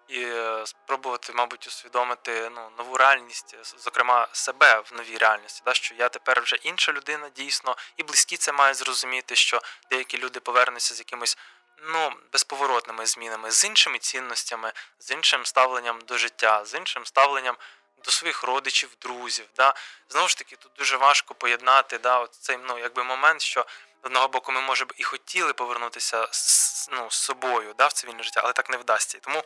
і 0.09 0.23
е, 0.23 0.67
спробувати, 0.67 1.33
мабуть, 1.33 1.67
усвідомити 1.67 2.51
ну, 2.55 2.71
нову 2.79 2.97
реальність, 2.97 3.57
зокрема 3.79 4.29
себе 4.33 4.81
в 4.81 4.93
новій 4.97 5.17
реальності, 5.17 5.63
да, 5.65 5.75
що 5.75 5.95
я 5.95 6.09
тепер 6.09 6.41
вже 6.41 6.57
інша 6.57 6.93
людина 6.93 7.29
дійсно, 7.37 7.77
і 7.97 8.03
близькі 8.03 8.37
це 8.37 8.53
мають 8.53 8.77
зрозуміти, 8.77 9.37
що 9.37 9.61
деякі 9.91 10.19
люди 10.19 10.41
повернуться 10.41 10.95
з 10.95 10.99
якимось 10.99 11.39
ну, 11.83 12.13
безповоротними 12.33 13.07
змінами, 13.07 13.51
з 13.51 13.65
іншими 13.65 13.99
цінностями, 13.99 14.73
з 14.99 15.11
іншим 15.11 15.47
ставленням 15.47 16.01
до 16.01 16.19
життя, 16.19 16.65
з 16.65 16.75
іншим 16.75 17.07
ставленням. 17.07 17.57
До 18.05 18.13
своїх 18.13 18.43
родичів, 18.43 18.91
друзів, 19.01 19.47
Да. 19.57 19.75
знову 20.09 20.29
ж 20.29 20.39
таки, 20.39 20.57
тут 20.57 20.73
дуже 20.79 20.97
важко 20.97 21.35
поєднати 21.35 21.99
да, 21.99 22.27
цей 22.27 22.57
ну, 22.57 22.79
якби 22.79 23.05
момент, 23.05 23.41
що 23.43 23.67
з 24.03 24.07
одного 24.07 24.29
боку, 24.29 24.53
ми 24.53 24.61
може 24.61 24.85
б 24.85 24.93
і 24.97 25.05
хотіли 25.05 25.53
повернутися 25.53 26.29
з, 26.31 26.89
ну, 26.93 27.11
з 27.11 27.15
собою 27.15 27.75
да, 27.79 27.87
в 27.87 27.93
цивільне 27.93 28.23
життя, 28.23 28.41
але 28.45 28.53
так 28.53 28.71
не 28.71 28.77
вдасться. 28.77 29.19
Тому 29.19 29.43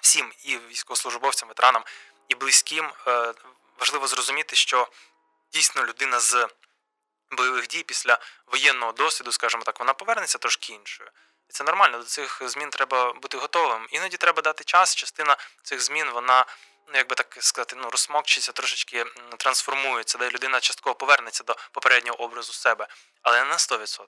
всім 0.00 0.32
і 0.44 0.58
військовослужбовцям, 0.58 1.48
ветеранам, 1.48 1.84
і 2.28 2.34
близьким 2.34 2.92
е, 3.06 3.34
важливо 3.78 4.06
зрозуміти, 4.06 4.56
що 4.56 4.88
дійсно 5.52 5.84
людина 5.84 6.20
з 6.20 6.48
бойових 7.30 7.68
дій 7.68 7.82
після 7.82 8.18
воєнного 8.46 8.92
досвіду, 8.92 9.32
скажімо 9.32 9.62
так, 9.62 9.78
вона 9.78 9.92
повернеться 9.92 10.38
трошки 10.38 10.72
іншою. 10.72 11.10
І 11.50 11.52
це 11.52 11.64
нормально, 11.64 11.98
до 11.98 12.04
цих 12.04 12.42
змін 12.44 12.70
треба 12.70 13.12
бути 13.12 13.38
готовим. 13.38 13.86
Іноді 13.90 14.16
треба 14.16 14.42
дати 14.42 14.64
час. 14.64 14.94
Частина 14.94 15.36
цих 15.62 15.80
змін, 15.80 16.10
вона, 16.10 16.46
ну 16.86 16.96
як 16.96 17.08
би 17.08 17.14
так 17.14 17.36
сказати, 17.40 17.76
ну 17.78 17.90
розсмокчиться, 17.90 18.52
трошечки 18.52 19.04
трансформується, 19.38 20.18
де 20.18 20.30
людина 20.30 20.60
частково 20.60 20.94
повернеться 20.94 21.44
до 21.44 21.56
попереднього 21.72 22.22
образу 22.22 22.52
себе, 22.52 22.86
але 23.22 23.44
не 23.44 23.50
на 23.50 23.56
100%. 23.56 24.06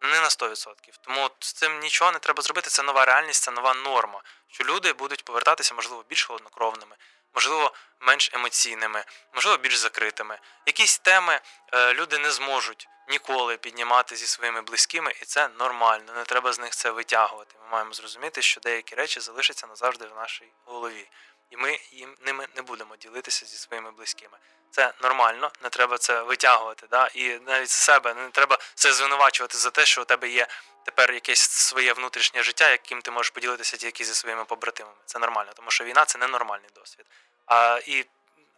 Не 0.00 0.20
на 0.20 0.28
100%. 0.28 0.74
Тому 1.00 1.30
з 1.40 1.52
цим 1.52 1.78
нічого 1.78 2.12
не 2.12 2.18
треба 2.18 2.42
зробити. 2.42 2.70
Це 2.70 2.82
нова 2.82 3.04
реальність, 3.04 3.42
це 3.42 3.50
нова 3.50 3.74
норма. 3.74 4.22
Що 4.48 4.64
люди 4.64 4.92
будуть 4.92 5.24
повертатися, 5.24 5.74
можливо, 5.74 6.04
більш 6.08 6.24
холоднокровними, 6.24 6.96
можливо, 7.34 7.72
менш 8.00 8.30
емоційними, 8.34 9.04
можливо, 9.34 9.58
більш 9.58 9.76
закритими. 9.76 10.38
Якісь 10.66 10.98
теми 10.98 11.40
е, 11.72 11.94
люди 11.94 12.18
не 12.18 12.30
зможуть 12.30 12.88
ніколи 13.08 13.56
піднімати 13.56 14.16
зі 14.16 14.26
своїми 14.26 14.62
близькими, 14.62 15.12
і 15.22 15.24
це 15.24 15.48
нормально. 15.48 16.12
Не 16.16 16.24
треба 16.24 16.52
з 16.52 16.58
них 16.58 16.70
це 16.70 16.90
витягувати. 16.90 17.54
Ми 17.62 17.68
маємо 17.70 17.92
зрозуміти, 17.92 18.42
що 18.42 18.60
деякі 18.60 18.94
речі 18.94 19.20
залишаться 19.20 19.66
назавжди 19.66 20.06
в 20.06 20.14
нашій 20.16 20.52
голові, 20.64 21.08
і 21.50 21.56
ми 21.56 21.78
їм 21.90 22.16
ними 22.20 22.46
не 22.56 22.62
будемо 22.62 22.96
ділитися 22.96 23.46
зі 23.46 23.56
своїми 23.56 23.90
близькими. 23.90 24.38
Це 24.70 24.92
нормально, 25.02 25.50
не 25.62 25.68
треба 25.68 25.98
це 25.98 26.22
витягувати. 26.22 26.86
Да? 26.90 27.06
І 27.14 27.38
навіть 27.46 27.70
себе 27.70 28.14
не 28.14 28.30
треба 28.30 28.58
це 28.74 28.92
звинувачувати 28.92 29.58
за 29.58 29.70
те, 29.70 29.86
що 29.86 30.02
у 30.02 30.04
тебе 30.04 30.28
є 30.28 30.46
тепер 30.84 31.12
якесь 31.12 31.40
своє 31.40 31.92
внутрішнє 31.92 32.42
життя, 32.42 32.70
яким 32.70 33.02
ти 33.02 33.10
можеш 33.10 33.30
поділитися 33.30 33.76
тільки 33.76 34.04
зі 34.04 34.14
своїми 34.14 34.44
побратимами. 34.44 34.96
Це 35.04 35.18
нормально, 35.18 35.52
тому 35.54 35.70
що 35.70 35.84
війна 35.84 36.04
це 36.04 36.18
ненормальний 36.18 36.70
досвід. 36.74 37.06
А 37.46 37.80
і 37.86 38.06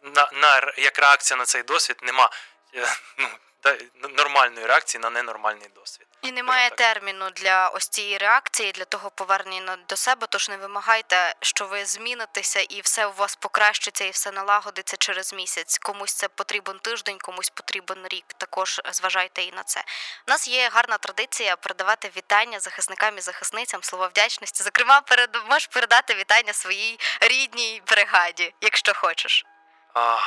на, 0.03 0.29
на 0.33 0.73
як 0.77 0.99
реакція 0.99 1.37
на 1.37 1.45
цей 1.45 1.63
досвід 1.63 1.97
нема 2.01 2.29
е, 2.75 2.87
ну, 3.95 4.09
нормальної 4.09 4.65
реакції 4.65 5.01
на 5.01 5.09
ненормальний 5.09 5.69
досвід. 5.75 6.07
І 6.21 6.31
немає 6.31 6.69
терміну 6.69 7.29
для 7.29 7.69
ось 7.69 7.87
цієї 7.87 8.17
реакції, 8.17 8.71
для 8.71 8.85
того 8.85 9.09
повернення 9.09 9.77
до 9.89 9.95
себе. 9.95 10.27
Тож 10.29 10.49
не 10.49 10.57
вимагайте, 10.57 11.35
що 11.41 11.65
ви 11.65 11.85
змінитеся 11.85 12.59
і 12.59 12.81
все 12.81 13.05
у 13.05 13.11
вас 13.11 13.35
покращиться, 13.35 14.05
і 14.05 14.09
все 14.09 14.31
налагодиться 14.31 14.97
через 14.97 15.33
місяць. 15.33 15.77
Комусь 15.77 16.13
це 16.13 16.27
потрібен 16.27 16.79
тиждень, 16.79 17.17
комусь 17.17 17.49
потрібен 17.49 18.07
рік. 18.07 18.25
Також 18.37 18.81
зважайте 18.91 19.41
і 19.41 19.51
на 19.51 19.63
це. 19.63 19.83
У 20.27 20.31
нас 20.31 20.47
є 20.47 20.69
гарна 20.69 20.97
традиція 20.97 21.55
передавати 21.55 22.11
вітання 22.17 22.59
захисникам 22.59 23.17
і 23.17 23.21
захисницям, 23.21 23.83
слова 23.83 24.07
вдячності. 24.07 24.63
Зокрема, 24.63 25.01
перед 25.01 25.37
можеш 25.49 25.67
передати 25.67 26.13
вітання 26.15 26.53
своїй 26.53 26.99
рідній 27.21 27.81
бригаді, 27.87 28.53
якщо 28.61 28.93
хочеш. 28.93 29.45
А, 29.93 30.17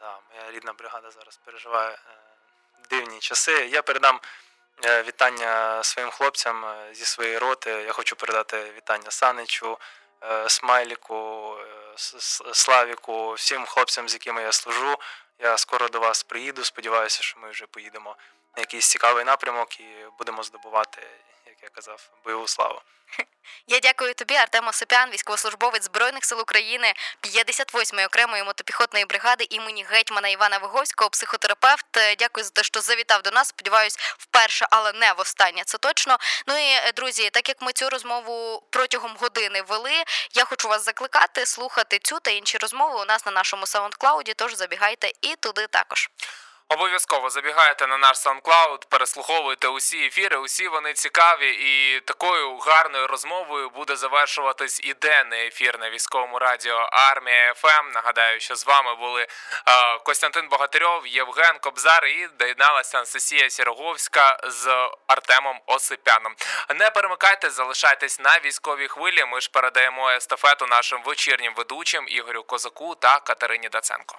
да, 0.00 0.18
моя 0.30 0.50
рідна 0.52 0.72
бригада 0.72 1.10
зараз 1.10 1.36
переживає 1.36 1.90
е, 1.90 2.27
дивні 2.90 3.18
часи. 3.18 3.68
Я 3.72 3.82
передам. 3.82 4.20
Е, 4.84 5.02
вітання 5.02 5.82
своїм 5.82 6.10
хлопцям 6.10 6.64
е, 6.64 6.94
зі 6.94 7.04
своєї 7.04 7.38
роти. 7.38 7.70
Я 7.70 7.92
хочу 7.92 8.16
передати 8.16 8.72
вітання 8.76 9.10
Саничу, 9.10 9.78
е, 10.22 10.48
Смайліку, 10.48 11.54
Славіку, 12.52 13.32
всім 13.32 13.66
хлопцям, 13.66 14.08
з 14.08 14.12
якими 14.12 14.42
я 14.42 14.52
служу. 14.52 14.96
Я 15.38 15.58
скоро 15.58 15.88
до 15.88 16.00
вас 16.00 16.22
приїду. 16.22 16.64
Сподіваюся, 16.64 17.22
що 17.22 17.40
ми 17.40 17.50
вже 17.50 17.66
поїдемо 17.66 18.16
на 18.56 18.60
якийсь 18.60 18.88
цікавий 18.88 19.24
напрямок 19.24 19.80
і 19.80 19.86
будемо 20.18 20.42
здобувати, 20.42 21.06
я 21.62 21.68
казав, 21.68 22.10
бойову 22.24 22.48
славу. 22.48 22.82
Я 23.66 23.80
дякую 23.80 24.14
тобі, 24.14 24.34
Артем 24.34 24.68
Осипян, 24.68 25.10
військовослужбовець 25.10 25.84
Збройних 25.84 26.24
сил 26.24 26.40
України, 26.40 26.94
58-ї 27.22 28.06
окремої 28.06 28.44
мотопіхотної 28.44 29.04
бригади 29.04 29.46
імені 29.50 29.84
гетьмана 29.84 30.28
Івана 30.28 30.58
Виговського, 30.58 31.10
психотерапевт. 31.10 31.86
Дякую 32.18 32.44
за 32.44 32.50
те, 32.50 32.62
що 32.62 32.80
завітав 32.80 33.22
до 33.22 33.30
нас. 33.30 33.48
Сподіваюсь, 33.48 33.96
вперше, 33.98 34.66
але 34.70 34.92
не 34.92 35.12
востаннє. 35.12 35.62
Це 35.66 35.78
точно. 35.78 36.16
Ну 36.46 36.58
і 36.58 36.70
е, 36.70 36.92
друзі, 36.92 37.30
так 37.30 37.48
як 37.48 37.62
ми 37.62 37.72
цю 37.72 37.90
розмову 37.90 38.62
протягом 38.70 39.16
години 39.16 39.62
вели, 39.62 40.04
я 40.34 40.44
хочу 40.44 40.68
вас 40.68 40.84
закликати 40.84 41.46
слухати 41.46 41.98
цю 41.98 42.20
та 42.20 42.30
інші 42.30 42.58
розмови 42.58 43.00
у 43.00 43.04
нас 43.04 43.26
на 43.26 43.32
нашому 43.32 43.66
саундклауді. 43.66 44.34
Тож 44.34 44.54
забігайте 44.54 45.12
і 45.22 45.36
туди 45.36 45.66
також. 45.66 46.08
Обов'язково 46.70 47.30
забігайте 47.30 47.86
на 47.86 47.98
наш 47.98 48.16
SoundCloud, 48.16 48.86
переслуховуйте 48.88 49.68
усі 49.68 50.06
ефіри, 50.06 50.36
усі 50.36 50.68
вони 50.68 50.92
цікаві, 50.92 51.50
і 51.50 52.00
такою 52.00 52.56
гарною 52.56 53.06
розмовою 53.06 53.70
буде 53.70 53.96
завершуватись 53.96 54.80
і 54.84 54.94
денний 54.94 55.46
ефір 55.46 55.78
на 55.80 55.90
військовому 55.90 56.38
радіо 56.38 56.88
Армія 56.92 57.54
ФМ. 57.54 57.90
Нагадаю, 57.94 58.40
що 58.40 58.56
з 58.56 58.66
вами 58.66 58.94
були 58.94 59.22
е, 59.22 59.28
Костянтин 59.98 60.48
Богатирьов, 60.48 61.06
Євген 61.06 61.58
Кобзар 61.60 62.06
і 62.06 62.28
доєдналася 62.38 62.98
Анастасія 62.98 63.50
Сіроговська 63.50 64.40
з 64.44 64.90
Артемом 65.06 65.60
Осипяном. 65.66 66.34
Не 66.74 66.90
перемикайте, 66.90 67.50
залишайтесь 67.50 68.20
на 68.20 68.38
військовій 68.44 68.88
хвилі. 68.88 69.24
Ми 69.24 69.40
ж 69.40 69.50
передаємо 69.52 70.10
естафету 70.10 70.66
нашим 70.66 71.02
вечірнім 71.02 71.54
ведучим 71.56 72.08
Ігорю 72.08 72.42
Козаку 72.42 72.94
та 72.94 73.20
Катерині 73.20 73.68
Даценко. 73.68 74.16